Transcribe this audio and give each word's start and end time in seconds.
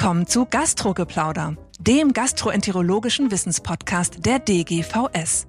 Willkommen 0.00 0.26
zu 0.26 0.46
Gastrogeplauder, 0.46 1.56
dem 1.78 2.14
gastroenterologischen 2.14 3.30
Wissenspodcast 3.30 4.24
der 4.24 4.38
DGVS. 4.38 5.46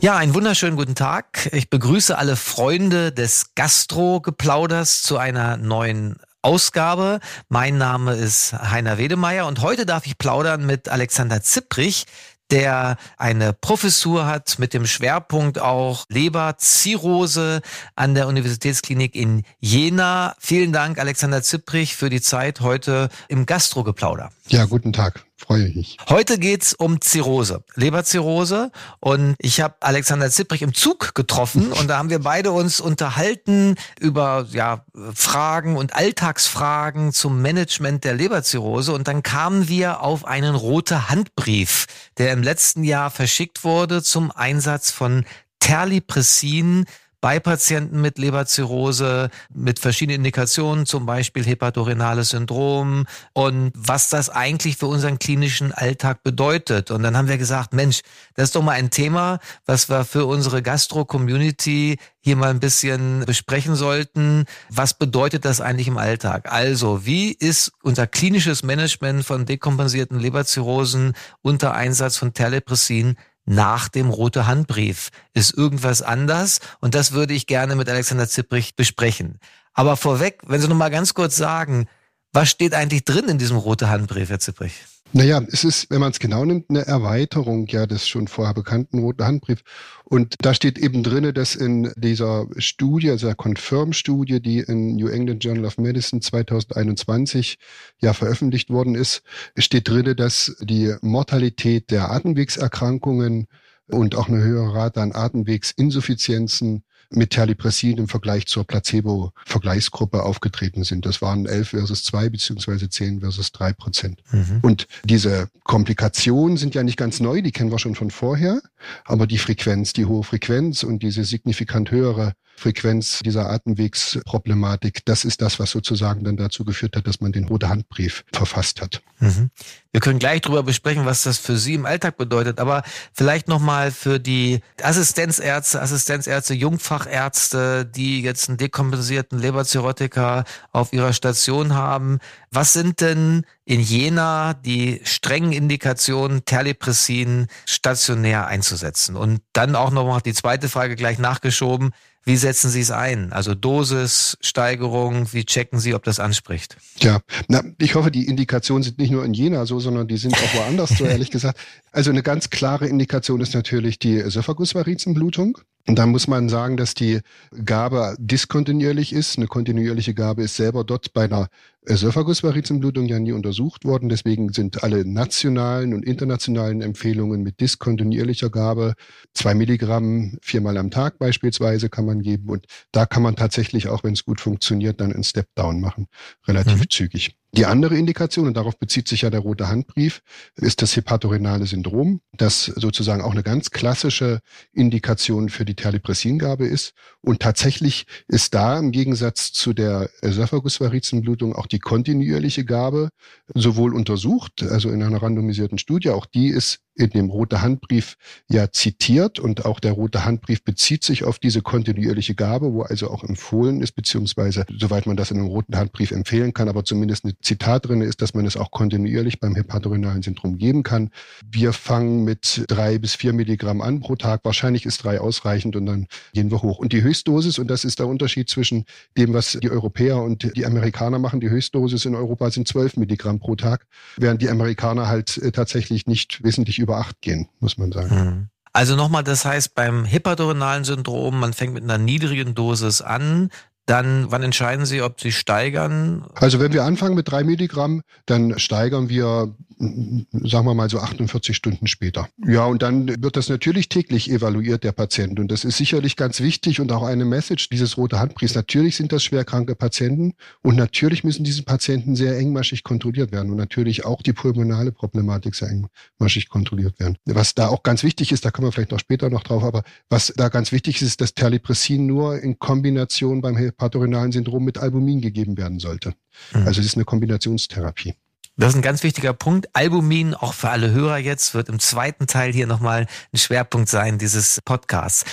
Ja, 0.00 0.16
einen 0.16 0.34
wunderschönen 0.34 0.78
guten 0.78 0.94
Tag. 0.94 1.50
Ich 1.52 1.68
begrüße 1.68 2.16
alle 2.16 2.36
Freunde 2.36 3.12
des 3.12 3.54
Gastrogeplauders 3.54 5.02
zu 5.02 5.18
einer 5.18 5.58
neuen 5.58 6.16
Ausgabe. 6.40 7.20
Mein 7.50 7.76
Name 7.76 8.14
ist 8.14 8.54
Heiner 8.54 8.96
Wedemeyer 8.96 9.46
und 9.46 9.60
heute 9.60 9.84
darf 9.84 10.06
ich 10.06 10.16
plaudern 10.16 10.64
mit 10.64 10.88
Alexander 10.88 11.42
Zipprich, 11.42 12.06
der 12.52 12.98
eine 13.16 13.54
Professur 13.54 14.26
hat 14.26 14.58
mit 14.58 14.74
dem 14.74 14.86
Schwerpunkt 14.86 15.58
auch 15.58 16.04
Leberzirrhose 16.08 17.62
an 17.96 18.14
der 18.14 18.28
Universitätsklinik 18.28 19.14
in 19.16 19.42
Jena. 19.58 20.36
Vielen 20.38 20.72
Dank, 20.72 20.98
Alexander 20.98 21.42
Zipprich, 21.42 21.96
für 21.96 22.10
die 22.10 22.20
Zeit 22.20 22.60
heute 22.60 23.08
im 23.28 23.46
Gastrogeplauder. 23.46 24.30
Ja, 24.48 24.66
guten 24.66 24.92
Tag 24.92 25.24
freue 25.42 25.66
ich. 25.66 25.96
Heute 26.08 26.38
geht's 26.38 26.72
um 26.72 27.00
Zirrhose, 27.00 27.62
Leberzirrhose. 27.74 28.70
Und 29.00 29.34
ich 29.38 29.60
habe 29.60 29.74
Alexander 29.80 30.30
Zipprich 30.30 30.62
im 30.62 30.74
Zug 30.74 31.14
getroffen 31.14 31.72
und 31.78 31.88
da 31.88 31.98
haben 31.98 32.10
wir 32.10 32.20
beide 32.20 32.52
uns 32.52 32.80
unterhalten 32.80 33.76
über 34.00 34.46
ja, 34.52 34.84
Fragen 35.14 35.76
und 35.76 35.94
Alltagsfragen 35.94 37.12
zum 37.12 37.42
Management 37.42 38.04
der 38.04 38.14
Leberzirrhose. 38.14 38.92
Und 38.92 39.08
dann 39.08 39.22
kamen 39.22 39.68
wir 39.68 40.00
auf 40.00 40.24
einen 40.24 40.54
rote 40.54 41.08
Handbrief, 41.08 41.86
der 42.18 42.32
im 42.32 42.42
letzten 42.42 42.84
Jahr 42.84 43.10
verschickt 43.10 43.64
wurde 43.64 44.02
zum 44.02 44.30
Einsatz 44.30 44.90
von 44.90 45.24
Terlipressin 45.60 46.86
bei 47.22 47.38
Patienten 47.38 48.00
mit 48.00 48.18
Leberzirrhose 48.18 49.30
mit 49.54 49.78
verschiedenen 49.78 50.16
Indikationen, 50.16 50.86
zum 50.86 51.06
Beispiel 51.06 51.46
hepatorenales 51.46 52.30
Syndrom 52.30 53.06
und 53.32 53.72
was 53.76 54.10
das 54.10 54.28
eigentlich 54.28 54.76
für 54.76 54.88
unseren 54.88 55.20
klinischen 55.20 55.70
Alltag 55.72 56.24
bedeutet. 56.24 56.90
Und 56.90 57.04
dann 57.04 57.16
haben 57.16 57.28
wir 57.28 57.38
gesagt, 57.38 57.74
Mensch, 57.74 58.00
das 58.34 58.46
ist 58.46 58.56
doch 58.56 58.62
mal 58.62 58.72
ein 58.72 58.90
Thema, 58.90 59.38
was 59.66 59.88
wir 59.88 60.04
für 60.04 60.26
unsere 60.26 60.62
Gastro-Community 60.62 61.96
hier 62.20 62.36
mal 62.36 62.50
ein 62.50 62.60
bisschen 62.60 63.24
besprechen 63.24 63.76
sollten. 63.76 64.44
Was 64.68 64.94
bedeutet 64.94 65.44
das 65.44 65.60
eigentlich 65.60 65.88
im 65.88 65.98
Alltag? 65.98 66.50
Also, 66.50 67.06
wie 67.06 67.32
ist 67.32 67.72
unser 67.82 68.08
klinisches 68.08 68.64
Management 68.64 69.24
von 69.24 69.46
dekompensierten 69.46 70.18
Leberzirrhosen 70.18 71.12
unter 71.40 71.72
Einsatz 71.72 72.16
von 72.16 72.34
Terlepressin 72.34 73.16
nach 73.44 73.88
dem 73.88 74.10
Rote 74.10 74.46
Handbrief? 74.46 75.10
Ist 75.34 75.56
irgendwas 75.56 76.02
anders? 76.02 76.60
Und 76.80 76.94
das 76.94 77.12
würde 77.12 77.34
ich 77.34 77.46
gerne 77.46 77.76
mit 77.76 77.88
Alexander 77.88 78.28
Zipprich 78.28 78.76
besprechen. 78.76 79.38
Aber 79.74 79.96
vorweg, 79.96 80.40
wenn 80.46 80.60
Sie 80.60 80.68
noch 80.68 80.76
mal 80.76 80.90
ganz 80.90 81.14
kurz 81.14 81.36
sagen, 81.36 81.86
was 82.32 82.50
steht 82.50 82.74
eigentlich 82.74 83.04
drin 83.04 83.28
in 83.28 83.38
diesem 83.38 83.56
Rote 83.56 83.88
Handbrief, 83.88 84.30
Herr 84.30 84.40
Zipprich? 84.40 84.74
Naja, 85.14 85.42
es 85.52 85.62
ist, 85.62 85.90
wenn 85.90 86.00
man 86.00 86.10
es 86.10 86.20
genau 86.20 86.46
nimmt, 86.46 86.70
eine 86.70 86.86
Erweiterung 86.86 87.66
ja 87.66 87.86
des 87.86 88.08
schon 88.08 88.28
vorher 88.28 88.54
bekannten 88.54 88.98
Roten 89.00 89.24
Handbrief. 89.24 89.62
Und 90.04 90.36
da 90.40 90.54
steht 90.54 90.78
eben 90.78 91.02
drinne, 91.02 91.34
dass 91.34 91.54
in 91.54 91.92
dieser 91.96 92.46
Studie, 92.56 93.10
also 93.10 93.26
der 93.26 93.36
Confirm-Studie, 93.36 94.40
die 94.40 94.60
in 94.60 94.96
New 94.96 95.08
England 95.08 95.44
Journal 95.44 95.66
of 95.66 95.76
Medicine 95.76 96.22
2021 96.22 97.58
ja 98.00 98.14
veröffentlicht 98.14 98.70
worden 98.70 98.94
ist, 98.94 99.22
steht 99.58 99.88
drinne, 99.88 100.14
dass 100.14 100.56
die 100.60 100.94
Mortalität 101.02 101.90
der 101.90 102.10
Atemwegserkrankungen 102.10 103.48
und 103.88 104.14
auch 104.14 104.28
eine 104.28 104.42
höhere 104.42 104.74
Rate 104.74 105.02
an 105.02 105.12
Atemwegsinsuffizienzen 105.12 106.84
mit 107.14 107.30
Terlipressin 107.30 107.98
im 107.98 108.08
Vergleich 108.08 108.46
zur 108.46 108.64
Placebo-Vergleichsgruppe 108.64 110.22
aufgetreten 110.22 110.84
sind. 110.84 111.06
Das 111.06 111.22
waren 111.22 111.46
11 111.46 111.70
versus 111.70 112.04
2 112.04 112.30
beziehungsweise 112.30 112.88
10 112.88 113.20
versus 113.20 113.52
3 113.52 113.72
Prozent. 113.72 114.22
Mhm. 114.30 114.60
Und 114.62 114.86
diese 115.04 115.48
Komplikationen 115.64 116.56
sind 116.56 116.74
ja 116.74 116.82
nicht 116.82 116.96
ganz 116.96 117.20
neu, 117.20 117.42
die 117.42 117.52
kennen 117.52 117.70
wir 117.70 117.78
schon 117.78 117.94
von 117.94 118.10
vorher, 118.10 118.60
aber 119.04 119.26
die 119.26 119.38
Frequenz, 119.38 119.92
die 119.92 120.06
hohe 120.06 120.24
Frequenz 120.24 120.82
und 120.82 121.02
diese 121.02 121.24
signifikant 121.24 121.90
höhere 121.90 122.34
Frequenz 122.56 123.20
dieser 123.24 123.50
Atemwegsproblematik, 123.50 125.04
das 125.04 125.24
ist 125.24 125.42
das, 125.42 125.58
was 125.58 125.70
sozusagen 125.70 126.22
dann 126.22 126.36
dazu 126.36 126.64
geführt 126.64 126.96
hat, 126.96 127.06
dass 127.06 127.20
man 127.20 127.32
den 127.32 127.44
Rote 127.44 127.68
Handbrief 127.68 128.24
verfasst 128.32 128.80
hat. 128.80 129.02
Mhm. 129.18 129.50
Wir 129.90 130.00
können 130.00 130.18
gleich 130.18 130.42
darüber 130.42 130.62
besprechen, 130.62 131.04
was 131.04 131.24
das 131.24 131.38
für 131.38 131.58
Sie 131.58 131.74
im 131.74 131.86
Alltag 131.86 132.16
bedeutet, 132.16 132.60
aber 132.60 132.82
vielleicht 133.12 133.48
nochmal 133.48 133.90
für 133.90 134.18
die 134.18 134.60
Assistenzärzte, 134.80 135.82
Assistenzärzte, 135.82 136.54
Jungfachärzte, 137.02 137.84
die 137.86 138.22
jetzt 138.22 138.48
einen 138.48 138.58
dekompensierten 138.58 139.38
Leberzirrhotiker 139.38 140.44
auf 140.72 140.92
ihrer 140.92 141.12
Station 141.12 141.74
haben. 141.74 142.18
Was 142.50 142.72
sind 142.72 143.00
denn 143.00 143.44
in 143.64 143.80
Jena 143.80 144.54
die 144.54 145.00
strengen 145.04 145.52
Indikationen, 145.52 146.44
Terlipressin 146.44 147.46
stationär 147.66 148.46
einzusetzen? 148.46 149.16
Und 149.16 149.40
dann 149.52 149.76
auch 149.76 149.90
nochmal 149.90 150.20
die 150.20 150.34
zweite 150.34 150.68
Frage 150.68 150.96
gleich 150.96 151.18
nachgeschoben. 151.18 151.90
Wie 152.24 152.36
setzen 152.36 152.70
Sie 152.70 152.80
es 152.80 152.92
ein? 152.92 153.32
Also 153.32 153.56
Dosis, 153.56 154.38
Steigerung, 154.40 155.32
wie 155.32 155.44
checken 155.44 155.80
Sie, 155.80 155.92
ob 155.92 156.04
das 156.04 156.20
anspricht? 156.20 156.76
Ja, 156.98 157.20
na, 157.48 157.64
ich 157.78 157.96
hoffe, 157.96 158.12
die 158.12 158.26
Indikationen 158.26 158.84
sind 158.84 158.98
nicht 158.98 159.10
nur 159.10 159.24
in 159.24 159.34
Jena 159.34 159.66
so, 159.66 159.80
sondern 159.80 160.06
die 160.06 160.16
sind 160.16 160.34
auch 160.34 160.54
woanders 160.54 160.90
so, 160.90 161.04
ehrlich 161.06 161.32
gesagt. 161.32 161.58
Also 161.90 162.10
eine 162.10 162.22
ganz 162.22 162.50
klare 162.50 162.86
Indikation 162.86 163.40
ist 163.40 163.54
natürlich 163.54 163.98
die 163.98 164.18
Ösophagusvarizenblutung. 164.18 165.58
Und 165.88 165.98
da 165.98 166.06
muss 166.06 166.28
man 166.28 166.48
sagen, 166.48 166.76
dass 166.76 166.94
die 166.94 167.20
Gabe 167.64 168.14
diskontinuierlich 168.18 169.12
ist. 169.12 169.36
Eine 169.36 169.48
kontinuierliche 169.48 170.14
Gabe 170.14 170.44
ist 170.44 170.56
selber 170.56 170.84
dort 170.84 171.12
bei 171.12 171.24
einer 171.24 171.48
Ösophagusvarizenblutung 171.84 173.06
ja 173.06 173.18
nie 173.18 173.32
untersucht 173.32 173.84
worden. 173.84 174.08
Deswegen 174.08 174.52
sind 174.52 174.84
alle 174.84 175.04
nationalen 175.04 175.92
und 175.92 176.04
internationalen 176.04 176.82
Empfehlungen 176.82 177.42
mit 177.42 177.60
diskontinuierlicher 177.60 178.50
Gabe 178.50 178.94
zwei 179.34 179.54
Milligramm 179.54 180.38
viermal 180.40 180.76
am 180.76 180.90
Tag 180.90 181.18
beispielsweise 181.18 181.88
kann 181.88 182.06
man 182.06 182.22
geben. 182.22 182.48
Und 182.48 182.66
da 182.92 183.04
kann 183.04 183.24
man 183.24 183.34
tatsächlich 183.34 183.88
auch, 183.88 184.04
wenn 184.04 184.12
es 184.12 184.24
gut 184.24 184.40
funktioniert, 184.40 185.00
dann 185.00 185.12
einen 185.12 185.24
Step-Down 185.24 185.80
machen. 185.80 186.06
Relativ 186.46 186.78
mhm. 186.78 186.90
zügig. 186.90 187.36
Die 187.54 187.66
andere 187.66 187.98
Indikation, 187.98 188.46
und 188.46 188.56
darauf 188.56 188.78
bezieht 188.78 189.08
sich 189.08 189.22
ja 189.22 189.30
der 189.30 189.40
rote 189.40 189.68
Handbrief, 189.68 190.22
ist 190.56 190.80
das 190.80 190.96
hepatorenale 190.96 191.66
Syndrom, 191.66 192.22
das 192.32 192.64
sozusagen 192.64 193.20
auch 193.20 193.32
eine 193.32 193.42
ganz 193.42 193.70
klassische 193.70 194.40
Indikation 194.72 195.50
für 195.50 195.66
die 195.66 195.74
Terlipressingabe 195.74 196.66
ist. 196.66 196.94
Und 197.20 197.40
tatsächlich 197.40 198.06
ist 198.26 198.54
da 198.54 198.78
im 198.78 198.90
Gegensatz 198.90 199.52
zu 199.52 199.74
der 199.74 200.08
Esophagusvarizenblutung 200.22 201.54
auch 201.54 201.66
die 201.66 201.78
kontinuierliche 201.78 202.64
Gabe 202.64 203.10
sowohl 203.54 203.94
untersucht, 203.94 204.62
also 204.62 204.88
in 204.88 205.02
einer 205.02 205.20
randomisierten 205.20 205.76
Studie, 205.76 206.08
auch 206.08 206.24
die 206.24 206.48
ist 206.48 206.78
in 206.94 207.10
dem 207.10 207.30
Rote 207.30 207.62
Handbrief 207.62 208.16
ja 208.48 208.70
zitiert 208.70 209.38
und 209.38 209.64
auch 209.64 209.80
der 209.80 209.92
Rote 209.92 210.24
Handbrief 210.24 210.62
bezieht 210.62 211.04
sich 211.04 211.24
auf 211.24 211.38
diese 211.38 211.62
kontinuierliche 211.62 212.34
Gabe, 212.34 212.72
wo 212.72 212.82
also 212.82 213.10
auch 213.10 213.24
empfohlen 213.24 213.80
ist, 213.80 213.92
beziehungsweise 213.92 214.64
soweit 214.78 215.06
man 215.06 215.16
das 215.16 215.30
in 215.30 215.38
einem 215.38 215.46
Roten 215.46 215.76
Handbrief 215.76 216.10
empfehlen 216.10 216.52
kann, 216.52 216.68
aber 216.68 216.84
zumindest 216.84 217.24
ein 217.24 217.32
Zitat 217.40 217.88
drin 217.88 218.02
ist, 218.02 218.20
dass 218.20 218.34
man 218.34 218.44
es 218.44 218.56
auch 218.56 218.70
kontinuierlich 218.70 219.40
beim 219.40 219.54
hepatorenalen 219.54 220.22
Syndrom 220.22 220.58
geben 220.58 220.82
kann. 220.82 221.10
Wir 221.50 221.72
fangen 221.72 222.24
mit 222.24 222.64
drei 222.68 222.98
bis 222.98 223.14
vier 223.14 223.32
Milligramm 223.32 223.80
an 223.80 224.00
pro 224.00 224.16
Tag. 224.16 224.44
Wahrscheinlich 224.44 224.84
ist 224.84 225.04
drei 225.04 225.20
ausreichend 225.20 225.76
und 225.76 225.86
dann 225.86 226.06
gehen 226.34 226.50
wir 226.50 226.62
hoch. 226.62 226.78
Und 226.78 226.92
die 226.92 227.02
Höchstdosis, 227.02 227.58
und 227.58 227.68
das 227.68 227.84
ist 227.84 227.98
der 227.98 228.06
Unterschied 228.06 228.48
zwischen 228.48 228.84
dem, 229.16 229.32
was 229.32 229.58
die 229.60 229.70
Europäer 229.70 230.18
und 230.18 230.54
die 230.56 230.66
Amerikaner 230.66 231.18
machen, 231.18 231.40
die 231.40 231.50
Höchstdosis 231.50 232.04
in 232.04 232.14
Europa 232.14 232.50
sind 232.50 232.68
zwölf 232.68 232.96
Milligramm 232.96 233.38
pro 233.38 233.56
Tag, 233.56 233.86
während 234.16 234.42
die 234.42 234.50
Amerikaner 234.50 235.08
halt 235.08 235.38
äh, 235.38 235.52
tatsächlich 235.52 236.06
nicht 236.06 236.42
wesentlich 236.42 236.78
über 236.82 236.98
acht 236.98 237.20
gehen, 237.20 237.48
muss 237.60 237.78
man 237.78 237.92
sagen. 237.92 238.14
Mhm. 238.14 238.48
Also 238.74 238.96
nochmal, 238.96 239.22
das 239.22 239.44
heißt, 239.44 239.74
beim 239.74 240.04
hepatorenalen 240.04 240.84
Syndrom, 240.84 241.38
man 241.38 241.52
fängt 241.52 241.74
mit 241.74 241.84
einer 241.84 241.98
niedrigen 241.98 242.54
Dosis 242.54 243.02
an, 243.02 243.50
dann 243.86 244.30
wann 244.30 244.42
entscheiden 244.42 244.86
Sie, 244.86 245.02
ob 245.02 245.20
Sie 245.20 245.32
steigern? 245.32 246.26
Also 246.34 246.60
wenn 246.60 246.72
wir 246.72 246.84
anfangen 246.84 247.14
mit 247.14 247.30
drei 247.30 247.44
Milligramm, 247.44 248.02
dann 248.26 248.58
steigern 248.58 249.08
wir, 249.08 249.54
sagen 249.78 250.66
wir 250.66 250.74
mal 250.74 250.90
so 250.90 250.98
48 250.98 251.56
Stunden 251.56 251.86
später. 251.86 252.28
Ja, 252.46 252.64
und 252.66 252.82
dann 252.82 253.08
wird 253.22 253.36
das 253.36 253.48
natürlich 253.48 253.88
täglich 253.88 254.30
evaluiert, 254.30 254.84
der 254.84 254.92
Patient. 254.92 255.38
Und 255.40 255.50
das 255.50 255.64
ist 255.64 255.76
sicherlich 255.76 256.16
ganz 256.16 256.40
wichtig 256.40 256.80
und 256.80 256.92
auch 256.92 257.02
eine 257.02 257.24
Message 257.24 257.68
dieses 257.68 257.96
rote 257.96 258.18
Handbriefs. 258.18 258.54
Natürlich 258.54 258.96
sind 258.96 259.12
das 259.12 259.24
schwerkranke 259.24 259.74
Patienten 259.74 260.34
und 260.62 260.76
natürlich 260.76 261.24
müssen 261.24 261.44
diese 261.44 261.62
Patienten 261.62 262.16
sehr 262.16 262.36
engmaschig 262.38 262.84
kontrolliert 262.84 263.32
werden 263.32 263.50
und 263.50 263.56
natürlich 263.56 264.04
auch 264.04 264.22
die 264.22 264.32
pulmonale 264.32 264.92
Problematik 264.92 265.54
sehr 265.54 265.68
engmaschig 265.68 266.48
kontrolliert 266.48 266.98
werden. 267.00 267.16
Was 267.26 267.54
da 267.54 267.68
auch 267.68 267.82
ganz 267.82 268.02
wichtig 268.02 268.32
ist, 268.32 268.44
da 268.44 268.50
kommen 268.50 268.68
wir 268.68 268.72
vielleicht 268.72 268.92
noch 268.92 269.00
später 269.00 269.30
noch 269.30 269.42
drauf, 269.42 269.64
aber 269.64 269.82
was 270.08 270.32
da 270.36 270.48
ganz 270.48 270.72
wichtig 270.72 271.02
ist, 271.02 271.12
ist, 271.12 271.20
dass 271.20 271.34
Terlipressin 271.34 272.06
nur 272.06 272.40
in 272.40 272.58
Kombination 272.58 273.42
beim 273.42 273.56
hepatorenalen 273.72 274.32
Syndrom 274.32 274.64
mit 274.64 274.78
Albumin 274.78 275.20
gegeben 275.20 275.56
werden 275.56 275.78
sollte. 275.78 276.14
Mhm. 276.52 276.66
Also 276.66 276.80
es 276.80 276.86
ist 276.86 276.96
eine 276.96 277.04
Kombinationstherapie. 277.04 278.14
Das 278.56 278.70
ist 278.70 278.76
ein 278.76 278.82
ganz 278.82 279.02
wichtiger 279.02 279.32
Punkt. 279.32 279.68
Albumin, 279.72 280.34
auch 280.34 280.52
für 280.52 280.70
alle 280.70 280.90
Hörer 280.90 281.18
jetzt, 281.18 281.54
wird 281.54 281.68
im 281.68 281.80
zweiten 281.80 282.26
Teil 282.26 282.52
hier 282.52 282.66
nochmal 282.66 283.06
ein 283.32 283.38
Schwerpunkt 283.38 283.88
sein 283.88 284.18
dieses 284.18 284.60
Podcasts. 284.62 285.24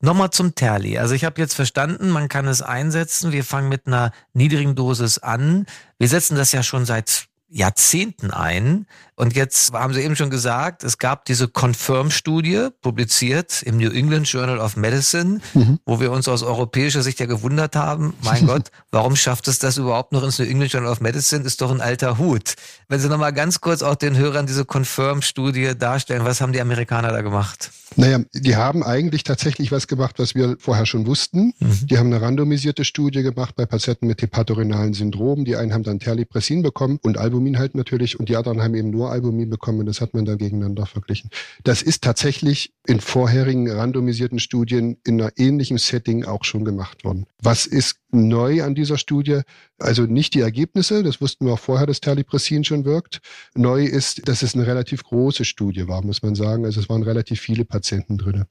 Nochmal 0.00 0.30
zum 0.30 0.54
Terli. 0.54 0.98
Also 0.98 1.14
ich 1.14 1.24
habe 1.24 1.40
jetzt 1.40 1.54
verstanden, 1.54 2.10
man 2.10 2.28
kann 2.28 2.46
es 2.46 2.62
einsetzen. 2.62 3.32
Wir 3.32 3.44
fangen 3.44 3.68
mit 3.68 3.86
einer 3.86 4.12
niedrigen 4.32 4.74
Dosis 4.74 5.18
an. 5.18 5.66
Wir 5.98 6.08
setzen 6.08 6.36
das 6.36 6.52
ja 6.52 6.62
schon 6.62 6.84
seit 6.84 7.26
Jahrzehnten 7.48 8.30
ein. 8.32 8.86
Und 9.16 9.36
jetzt 9.36 9.72
haben 9.72 9.94
Sie 9.94 10.00
eben 10.02 10.16
schon 10.16 10.30
gesagt, 10.30 10.82
es 10.82 10.98
gab 10.98 11.24
diese 11.24 11.46
Confirm-Studie, 11.46 12.68
publiziert 12.82 13.62
im 13.62 13.76
New 13.76 13.90
England 13.90 14.26
Journal 14.26 14.58
of 14.58 14.76
Medicine, 14.76 15.40
mhm. 15.54 15.78
wo 15.86 16.00
wir 16.00 16.10
uns 16.10 16.26
aus 16.26 16.42
europäischer 16.42 17.02
Sicht 17.02 17.20
ja 17.20 17.26
gewundert 17.26 17.76
haben, 17.76 18.14
mein 18.22 18.46
Gott, 18.48 18.70
warum 18.90 19.14
schafft 19.14 19.46
es 19.46 19.60
das 19.60 19.76
überhaupt 19.76 20.12
noch 20.12 20.24
ins 20.24 20.38
New 20.40 20.46
England 20.46 20.72
Journal 20.72 20.90
of 20.90 21.00
Medicine? 21.00 21.44
Ist 21.44 21.60
doch 21.60 21.70
ein 21.70 21.80
alter 21.80 22.18
Hut. 22.18 22.54
Wenn 22.88 22.98
Sie 22.98 23.08
nochmal 23.08 23.32
ganz 23.32 23.60
kurz 23.60 23.82
auch 23.82 23.94
den 23.94 24.16
Hörern 24.16 24.46
diese 24.46 24.64
Confirm-Studie 24.64 25.78
darstellen, 25.78 26.24
was 26.24 26.40
haben 26.40 26.52
die 26.52 26.60
Amerikaner 26.60 27.12
da 27.12 27.22
gemacht? 27.22 27.70
Naja, 27.96 28.20
die 28.32 28.56
haben 28.56 28.82
eigentlich 28.82 29.22
tatsächlich 29.22 29.70
was 29.70 29.86
gemacht, 29.86 30.18
was 30.18 30.34
wir 30.34 30.56
vorher 30.58 30.86
schon 30.86 31.06
wussten. 31.06 31.54
Mhm. 31.60 31.86
Die 31.86 31.98
haben 31.98 32.06
eine 32.06 32.20
randomisierte 32.20 32.84
Studie 32.84 33.22
gemacht 33.22 33.54
bei 33.54 33.66
Patienten 33.66 34.06
mit 34.06 34.20
hepatorenalen 34.20 34.94
Syndrom. 34.94 35.44
Die 35.44 35.56
einen 35.56 35.72
haben 35.72 35.84
dann 35.84 36.00
Terlipressin 36.00 36.62
bekommen 36.62 36.98
und 37.02 37.18
Albumin 37.18 37.58
halt 37.58 37.74
natürlich 37.74 38.18
und 38.18 38.28
die 38.28 38.36
anderen 38.36 38.62
haben 38.62 38.74
eben 38.74 38.90
nur 38.90 39.03
Albumin 39.10 39.50
bekommen 39.50 39.86
das 39.86 40.00
hat 40.00 40.14
man 40.14 40.24
dann 40.24 40.38
gegeneinander 40.38 40.86
verglichen. 40.86 41.30
Das 41.62 41.82
ist 41.82 42.02
tatsächlich 42.02 42.72
in 42.86 43.00
vorherigen 43.00 43.70
randomisierten 43.70 44.38
Studien 44.38 44.98
in 45.04 45.20
einer 45.20 45.32
ähnlichen 45.36 45.78
Setting 45.78 46.24
auch 46.24 46.44
schon 46.44 46.64
gemacht 46.64 47.04
worden. 47.04 47.26
Was 47.42 47.66
ist 47.66 47.96
neu 48.10 48.62
an 48.62 48.74
dieser 48.74 48.98
Studie? 48.98 49.40
Also 49.78 50.02
nicht 50.02 50.34
die 50.34 50.40
Ergebnisse, 50.40 51.02
das 51.02 51.20
wussten 51.20 51.46
wir 51.46 51.54
auch 51.54 51.58
vorher, 51.58 51.86
dass 51.86 52.00
Terlipressin 52.00 52.64
schon 52.64 52.84
wirkt. 52.84 53.20
Neu 53.54 53.84
ist, 53.84 54.28
dass 54.28 54.42
es 54.42 54.54
eine 54.54 54.66
relativ 54.66 55.02
große 55.02 55.44
Studie 55.44 55.88
war, 55.88 56.04
muss 56.04 56.22
man 56.22 56.34
sagen. 56.34 56.64
Also 56.64 56.80
es 56.80 56.88
waren 56.88 57.02
relativ 57.02 57.40
viele 57.40 57.64
Patienten 57.64 58.16
drin. 58.16 58.44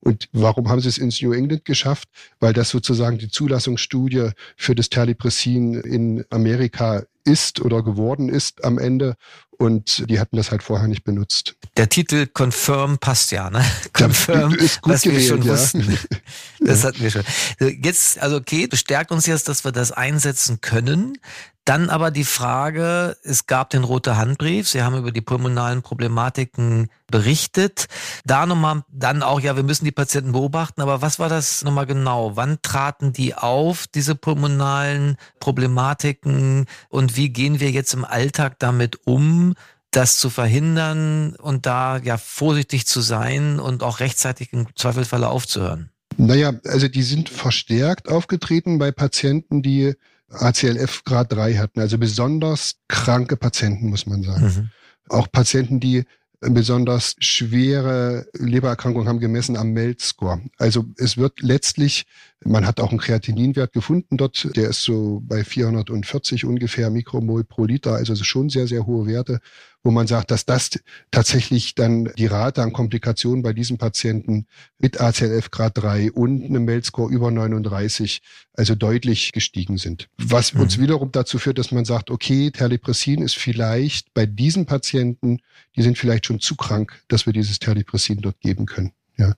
Und 0.00 0.28
warum 0.32 0.68
haben 0.68 0.80
sie 0.80 0.88
es 0.88 0.98
ins 0.98 1.20
New 1.20 1.32
England 1.32 1.64
geschafft? 1.66 2.08
Weil 2.38 2.54
das 2.54 2.70
sozusagen 2.70 3.18
die 3.18 3.28
Zulassungsstudie 3.28 4.30
für 4.56 4.74
das 4.74 4.88
Terlipressin 4.88 5.74
in 5.74 6.24
Amerika 6.30 7.02
ist 7.24 7.60
oder 7.60 7.82
geworden 7.82 8.28
ist 8.28 8.64
am 8.64 8.78
Ende. 8.78 9.16
Und 9.50 10.08
die 10.08 10.18
hatten 10.18 10.36
das 10.36 10.50
halt 10.50 10.62
vorher 10.62 10.88
nicht 10.88 11.04
benutzt. 11.04 11.54
Der 11.76 11.88
Titel 11.88 12.26
Confirm 12.26 12.96
passt 12.98 13.30
ja, 13.30 13.50
ne? 13.50 13.62
Confirm, 13.92 14.54
ist 14.54 14.80
gut 14.80 14.94
was 14.94 15.02
gewählt, 15.02 15.20
wir 15.20 15.28
schon 15.28 15.42
ja. 15.42 15.52
wussten. 15.52 15.98
Das 16.60 16.84
hatten 16.84 17.00
wir 17.00 17.10
schon. 17.10 17.24
Jetzt, 17.58 18.18
also 18.20 18.36
okay, 18.36 18.66
bestärkt 18.66 19.12
uns 19.12 19.26
jetzt, 19.26 19.48
dass 19.48 19.64
wir 19.64 19.72
das 19.72 19.92
einsetzen 19.92 20.60
können. 20.60 21.18
Dann 21.64 21.90
aber 21.90 22.10
die 22.10 22.24
Frage, 22.24 23.16
es 23.22 23.46
gab 23.46 23.70
den 23.70 23.84
Rote 23.84 24.16
Handbrief, 24.16 24.68
Sie 24.68 24.82
haben 24.82 24.96
über 24.96 25.12
die 25.12 25.20
pulmonalen 25.20 25.82
Problematiken 25.82 26.88
berichtet. 27.10 27.86
Da 28.24 28.46
nochmal, 28.46 28.82
dann 28.90 29.22
auch, 29.22 29.40
ja, 29.40 29.56
wir 29.56 29.62
müssen 29.62 29.84
die 29.84 29.92
Patienten 29.92 30.32
beobachten, 30.32 30.80
aber 30.80 31.02
was 31.02 31.18
war 31.18 31.28
das 31.28 31.62
nochmal 31.62 31.86
genau? 31.86 32.34
Wann 32.34 32.58
traten 32.62 33.12
die 33.12 33.34
auf, 33.34 33.86
diese 33.86 34.14
pulmonalen 34.14 35.16
Problematiken 35.38 36.66
und 36.88 37.16
wie 37.16 37.28
gehen 37.28 37.60
wir 37.60 37.70
jetzt 37.70 37.94
im 37.94 38.04
Alltag 38.04 38.58
damit 38.58 39.06
um? 39.06 39.54
das 39.92 40.18
zu 40.18 40.30
verhindern 40.30 41.34
und 41.34 41.66
da 41.66 41.96
ja 41.96 42.16
vorsichtig 42.16 42.86
zu 42.86 43.00
sein 43.00 43.58
und 43.58 43.82
auch 43.82 43.98
rechtzeitig 43.98 44.52
im 44.52 44.68
Zweifelsfalle 44.76 45.28
aufzuhören? 45.28 45.89
Naja, 46.16 46.52
also 46.64 46.88
die 46.88 47.02
sind 47.02 47.28
verstärkt 47.28 48.08
aufgetreten 48.08 48.78
bei 48.78 48.90
Patienten, 48.90 49.62
die 49.62 49.94
ACLF 50.30 51.04
Grad 51.04 51.32
3 51.32 51.54
hatten, 51.54 51.80
also 51.80 51.98
besonders 51.98 52.76
kranke 52.88 53.36
Patienten, 53.36 53.90
muss 53.90 54.06
man 54.06 54.22
sagen. 54.22 54.44
Mhm. 54.44 54.70
Auch 55.08 55.30
Patienten, 55.30 55.80
die 55.80 56.04
besonders 56.40 57.16
schwere 57.18 58.26
Lebererkrankungen 58.32 59.08
haben 59.08 59.20
gemessen 59.20 59.56
am 59.56 59.72
MELD-Score. 59.72 60.40
Also 60.56 60.86
es 60.96 61.18
wird 61.18 61.42
letztlich, 61.42 62.06
man 62.42 62.66
hat 62.66 62.80
auch 62.80 62.90
einen 62.90 62.98
Kreatininwert 62.98 63.74
gefunden 63.74 64.16
dort, 64.16 64.48
der 64.56 64.70
ist 64.70 64.82
so 64.82 65.20
bei 65.22 65.44
440 65.44 66.46
ungefähr 66.46 66.88
Mikromol 66.88 67.44
pro 67.44 67.66
Liter, 67.66 67.94
also 67.94 68.14
schon 68.24 68.48
sehr, 68.48 68.66
sehr 68.66 68.86
hohe 68.86 69.06
Werte 69.06 69.40
wo 69.82 69.90
man 69.90 70.06
sagt, 70.06 70.30
dass 70.30 70.44
das 70.44 70.70
tatsächlich 71.10 71.74
dann 71.74 72.10
die 72.16 72.26
Rate 72.26 72.62
an 72.62 72.72
Komplikationen 72.72 73.42
bei 73.42 73.52
diesen 73.52 73.78
Patienten 73.78 74.46
mit 74.78 75.00
ACLF 75.00 75.50
Grad 75.50 75.78
3 75.78 76.12
und 76.12 76.42
einem 76.42 76.64
Meldscore 76.64 77.12
über 77.12 77.30
39 77.30 78.20
also 78.54 78.74
deutlich 78.74 79.32
gestiegen 79.32 79.78
sind. 79.78 80.08
Was 80.18 80.52
mhm. 80.52 80.60
uns 80.60 80.78
wiederum 80.78 81.12
dazu 81.12 81.38
führt, 81.38 81.58
dass 81.58 81.72
man 81.72 81.84
sagt, 81.84 82.10
okay, 82.10 82.50
Terlipressin 82.50 83.22
ist 83.22 83.36
vielleicht 83.36 84.12
bei 84.12 84.26
diesen 84.26 84.66
Patienten, 84.66 85.38
die 85.76 85.82
sind 85.82 85.96
vielleicht 85.96 86.26
schon 86.26 86.40
zu 86.40 86.56
krank, 86.56 87.02
dass 87.08 87.26
wir 87.26 87.32
dieses 87.32 87.58
Terlipressin 87.58 88.20
dort 88.20 88.40
geben 88.40 88.66
können. 88.66 88.92
Ja. 89.16 89.34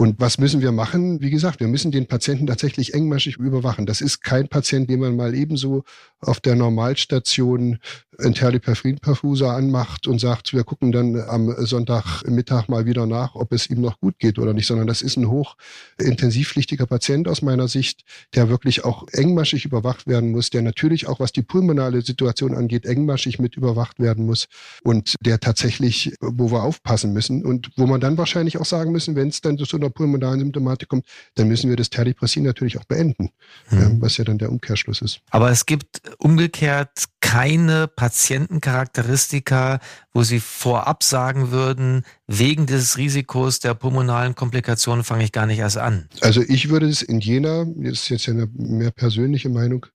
Und 0.00 0.20
was 0.20 0.38
müssen 0.38 0.60
wir 0.60 0.70
machen? 0.70 1.20
Wie 1.20 1.30
gesagt, 1.30 1.58
wir 1.58 1.66
müssen 1.66 1.90
den 1.90 2.06
Patienten 2.06 2.46
tatsächlich 2.46 2.94
engmaschig 2.94 3.36
überwachen. 3.36 3.84
Das 3.84 4.00
ist 4.00 4.22
kein 4.22 4.46
Patient, 4.46 4.88
den 4.88 5.00
man 5.00 5.16
mal 5.16 5.34
ebenso 5.34 5.82
auf 6.20 6.38
der 6.38 6.54
Normalstation 6.54 7.78
einen 8.16 8.34
Terliperfrin-Perfuser 8.34 9.50
anmacht 9.50 10.06
und 10.06 10.20
sagt, 10.20 10.52
wir 10.52 10.62
gucken 10.62 10.92
dann 10.92 11.20
am 11.20 11.52
Sonntagmittag 11.64 12.68
mal 12.68 12.86
wieder 12.86 13.06
nach, 13.06 13.34
ob 13.34 13.52
es 13.52 13.70
ihm 13.70 13.80
noch 13.80 13.98
gut 14.00 14.18
geht 14.20 14.38
oder 14.38 14.54
nicht, 14.54 14.66
sondern 14.66 14.86
das 14.86 15.02
ist 15.02 15.16
ein 15.16 15.28
hochintensivpflichtiger 15.28 16.86
Patient 16.86 17.26
aus 17.26 17.42
meiner 17.42 17.66
Sicht, 17.66 18.02
der 18.34 18.48
wirklich 18.48 18.84
auch 18.84 19.06
engmaschig 19.12 19.64
überwacht 19.64 20.06
werden 20.06 20.30
muss, 20.30 20.50
der 20.50 20.62
natürlich 20.62 21.08
auch, 21.08 21.18
was 21.18 21.32
die 21.32 21.42
pulmonale 21.42 22.02
Situation 22.02 22.54
angeht, 22.54 22.86
engmaschig 22.86 23.38
mit 23.38 23.56
überwacht 23.56 23.98
werden 23.98 24.26
muss 24.26 24.46
und 24.82 25.14
der 25.20 25.40
tatsächlich, 25.40 26.14
wo 26.20 26.50
wir 26.52 26.62
aufpassen 26.62 27.12
müssen 27.12 27.44
und 27.44 27.70
wo 27.76 27.86
man 27.86 28.00
dann 28.00 28.18
wahrscheinlich 28.18 28.58
auch 28.58 28.64
sagen 28.64 28.92
müssen, 28.92 29.16
wenn 29.16 29.28
es 29.28 29.40
dann 29.40 29.58
zu 29.58 29.76
einer 29.76 29.87
pulmonalen 29.90 30.40
Symptomatik 30.40 30.88
kommt, 30.88 31.06
dann 31.34 31.48
müssen 31.48 31.70
wir 31.70 31.76
das 31.76 31.90
Terlipressin 31.90 32.44
natürlich 32.44 32.78
auch 32.78 32.84
beenden, 32.84 33.30
mhm. 33.70 34.00
was 34.00 34.16
ja 34.16 34.24
dann 34.24 34.38
der 34.38 34.50
Umkehrschluss 34.50 35.02
ist. 35.02 35.20
Aber 35.30 35.50
es 35.50 35.66
gibt 35.66 36.02
umgekehrt 36.18 37.04
keine 37.20 37.88
Patientencharakteristika, 37.88 39.80
wo 40.12 40.22
Sie 40.22 40.40
vorab 40.40 41.02
sagen 41.02 41.50
würden, 41.50 42.04
wegen 42.26 42.66
des 42.66 42.96
Risikos 42.96 43.60
der 43.60 43.74
pulmonalen 43.74 44.34
Komplikationen 44.34 45.04
fange 45.04 45.24
ich 45.24 45.32
gar 45.32 45.46
nicht 45.46 45.58
erst 45.58 45.78
an. 45.78 46.08
Also 46.20 46.42
ich 46.42 46.68
würde 46.68 46.88
es 46.88 47.02
in 47.02 47.20
Jena, 47.20 47.64
das 47.64 47.92
ist 47.92 48.08
jetzt 48.08 48.28
eine 48.28 48.48
mehr 48.54 48.90
persönliche 48.90 49.48
Meinung, 49.48 49.86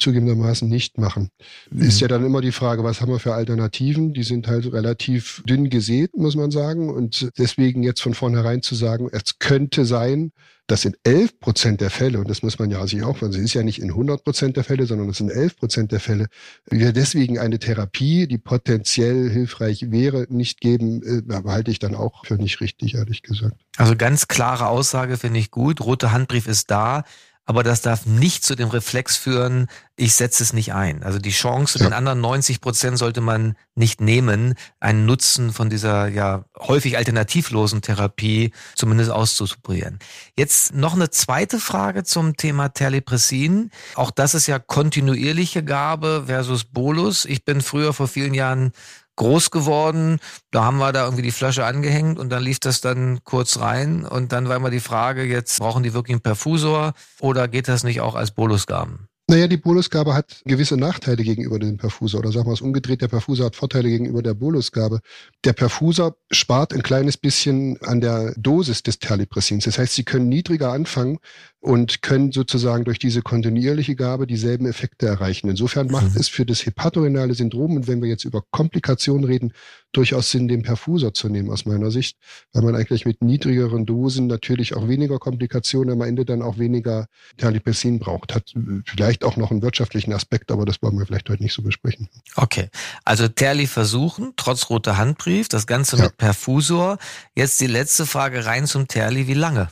zugegebenermaßen 0.00 0.68
nicht 0.68 0.98
machen. 0.98 1.30
Mhm. 1.70 1.82
Ist 1.82 2.00
ja 2.00 2.08
dann 2.08 2.24
immer 2.24 2.40
die 2.40 2.52
Frage, 2.52 2.84
was 2.84 3.00
haben 3.00 3.12
wir 3.12 3.18
für 3.18 3.34
Alternativen? 3.34 4.12
Die 4.12 4.22
sind 4.22 4.48
halt 4.48 4.72
relativ 4.72 5.42
dünn 5.46 5.70
gesät, 5.70 6.16
muss 6.16 6.36
man 6.36 6.50
sagen. 6.50 6.90
Und 6.90 7.30
deswegen 7.38 7.82
jetzt 7.82 8.02
von 8.02 8.14
vornherein 8.14 8.62
zu 8.62 8.74
sagen, 8.74 9.08
es 9.12 9.38
könnte 9.38 9.84
sein, 9.84 10.32
dass 10.70 10.84
in 10.84 10.94
11 11.02 11.40
Prozent 11.40 11.80
der 11.80 11.90
Fälle, 11.90 12.20
und 12.20 12.30
das 12.30 12.42
muss 12.42 12.58
man 12.58 12.70
ja 12.70 12.86
sich 12.86 13.02
auch, 13.02 13.20
es 13.22 13.36
ist 13.36 13.54
ja 13.54 13.64
nicht 13.64 13.80
in 13.80 13.90
100 13.90 14.22
Prozent 14.22 14.56
der 14.56 14.62
Fälle, 14.62 14.86
sondern 14.86 15.08
es 15.08 15.18
sind 15.18 15.30
11 15.30 15.56
Prozent 15.56 15.90
der 15.90 15.98
Fälle, 15.98 16.26
wir 16.70 16.92
deswegen 16.92 17.40
eine 17.40 17.58
Therapie, 17.58 18.28
die 18.28 18.38
potenziell 18.38 19.28
hilfreich 19.28 19.90
wäre, 19.90 20.26
nicht 20.28 20.60
geben, 20.60 21.02
äh, 21.02 21.42
halte 21.48 21.72
ich 21.72 21.80
dann 21.80 21.96
auch 21.96 22.24
für 22.24 22.34
nicht 22.34 22.60
richtig, 22.60 22.94
ehrlich 22.94 23.22
gesagt. 23.22 23.56
Also 23.76 23.96
ganz 23.96 24.28
klare 24.28 24.68
Aussage 24.68 25.16
finde 25.16 25.40
ich 25.40 25.50
gut. 25.50 25.80
Rote 25.80 26.12
Handbrief 26.12 26.46
ist 26.46 26.70
da 26.70 27.02
aber 27.46 27.62
das 27.62 27.80
darf 27.82 28.06
nicht 28.06 28.44
zu 28.44 28.54
dem 28.54 28.68
Reflex 28.68 29.16
führen, 29.16 29.66
ich 29.96 30.14
setze 30.14 30.42
es 30.42 30.52
nicht 30.52 30.72
ein. 30.72 31.02
Also 31.02 31.18
die 31.18 31.30
Chance, 31.30 31.78
ja. 31.78 31.86
den 31.86 31.92
anderen 31.92 32.20
90 32.20 32.60
Prozent 32.60 32.96
sollte 32.96 33.20
man 33.20 33.56
nicht 33.74 34.00
nehmen, 34.00 34.54
einen 34.78 35.04
Nutzen 35.04 35.52
von 35.52 35.68
dieser 35.68 36.08
ja 36.08 36.44
häufig 36.58 36.96
alternativlosen 36.96 37.82
Therapie 37.82 38.52
zumindest 38.74 39.10
auszuprobieren. 39.10 39.98
Jetzt 40.36 40.74
noch 40.74 40.94
eine 40.94 41.10
zweite 41.10 41.58
Frage 41.58 42.04
zum 42.04 42.36
Thema 42.36 42.68
Terlipressin. 42.68 43.70
Auch 43.94 44.10
das 44.10 44.34
ist 44.34 44.46
ja 44.46 44.58
kontinuierliche 44.58 45.64
Gabe 45.64 46.24
versus 46.26 46.64
Bolus. 46.64 47.24
Ich 47.24 47.44
bin 47.44 47.60
früher 47.60 47.92
vor 47.92 48.08
vielen 48.08 48.34
Jahren 48.34 48.72
groß 49.20 49.50
geworden. 49.50 50.18
Da 50.50 50.64
haben 50.64 50.78
wir 50.78 50.92
da 50.92 51.04
irgendwie 51.04 51.22
die 51.22 51.30
Flasche 51.30 51.66
angehängt 51.66 52.18
und 52.18 52.30
dann 52.30 52.42
lief 52.42 52.58
das 52.58 52.80
dann 52.80 53.22
kurz 53.24 53.60
rein. 53.60 54.06
Und 54.06 54.32
dann 54.32 54.48
war 54.48 54.56
immer 54.56 54.70
die 54.70 54.80
Frage, 54.80 55.24
jetzt 55.24 55.58
brauchen 55.58 55.82
die 55.82 55.92
wirklich 55.92 56.14
einen 56.14 56.22
Perfusor 56.22 56.94
oder 57.20 57.46
geht 57.46 57.68
das 57.68 57.84
nicht 57.84 58.00
auch 58.00 58.14
als 58.14 58.30
Bolusgaben? 58.30 59.09
Naja, 59.30 59.46
die 59.46 59.58
Bolusgabe 59.58 60.12
hat 60.12 60.42
gewisse 60.44 60.76
Nachteile 60.76 61.22
gegenüber 61.22 61.60
dem 61.60 61.76
Perfusor. 61.76 62.18
Oder 62.18 62.32
sagen 62.32 62.48
wir 62.48 62.52
es 62.52 62.62
umgedreht, 62.62 63.00
der 63.00 63.06
Perfusor 63.06 63.46
hat 63.46 63.54
Vorteile 63.54 63.88
gegenüber 63.88 64.24
der 64.24 64.34
Bolusgabe. 64.34 64.98
Der 65.44 65.52
Perfusor 65.52 66.16
spart 66.32 66.72
ein 66.74 66.82
kleines 66.82 67.16
bisschen 67.16 67.80
an 67.82 68.00
der 68.00 68.34
Dosis 68.36 68.82
des 68.82 68.98
Terlipressins. 68.98 69.66
Das 69.66 69.78
heißt, 69.78 69.94
Sie 69.94 70.02
können 70.02 70.28
niedriger 70.28 70.72
anfangen 70.72 71.20
und 71.60 72.02
können 72.02 72.32
sozusagen 72.32 72.84
durch 72.84 72.98
diese 72.98 73.22
kontinuierliche 73.22 73.94
Gabe 73.94 74.26
dieselben 74.26 74.66
Effekte 74.66 75.06
erreichen. 75.06 75.48
Insofern 75.48 75.86
macht 75.86 76.14
mhm. 76.14 76.20
es 76.20 76.26
für 76.26 76.44
das 76.44 76.66
hepatorenale 76.66 77.34
Syndrom, 77.34 77.76
und 77.76 77.86
wenn 77.86 78.02
wir 78.02 78.08
jetzt 78.08 78.24
über 78.24 78.42
Komplikationen 78.50 79.22
reden, 79.22 79.52
durchaus 79.92 80.30
Sinn, 80.30 80.48
den 80.48 80.62
Perfusor 80.62 81.14
zu 81.14 81.28
nehmen 81.28 81.50
aus 81.50 81.64
meiner 81.64 81.90
Sicht, 81.90 82.16
weil 82.52 82.62
man 82.62 82.74
eigentlich 82.74 83.06
mit 83.06 83.22
niedrigeren 83.22 83.86
Dosen 83.86 84.26
natürlich 84.26 84.74
auch 84.74 84.88
weniger 84.88 85.18
Komplikationen 85.18 85.94
am 85.94 86.06
Ende 86.06 86.24
dann 86.24 86.42
auch 86.42 86.58
weniger 86.58 87.06
Terlipressin 87.36 87.98
braucht. 87.98 88.34
Hat 88.34 88.54
vielleicht 88.86 89.24
auch 89.24 89.36
noch 89.36 89.50
einen 89.50 89.62
wirtschaftlichen 89.62 90.12
Aspekt, 90.12 90.50
aber 90.50 90.64
das 90.64 90.82
wollen 90.82 90.98
wir 90.98 91.06
vielleicht 91.06 91.28
heute 91.28 91.42
nicht 91.42 91.54
so 91.54 91.62
besprechen. 91.62 92.08
Okay, 92.36 92.68
also 93.04 93.28
Terli 93.28 93.66
versuchen, 93.66 94.32
trotz 94.36 94.70
roter 94.70 94.96
Handbrief, 94.96 95.48
das 95.48 95.66
Ganze 95.66 95.96
ja. 95.96 96.04
mit 96.04 96.16
Perfusor. 96.16 96.98
Jetzt 97.34 97.60
die 97.60 97.66
letzte 97.66 98.06
Frage 98.06 98.44
rein 98.44 98.66
zum 98.66 98.88
Terli, 98.88 99.26
wie 99.26 99.34
lange? 99.34 99.68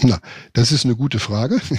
Na, 0.00 0.18
das 0.52 0.72
ist 0.72 0.84
eine 0.84 0.96
gute 0.96 1.18
Frage. 1.18 1.60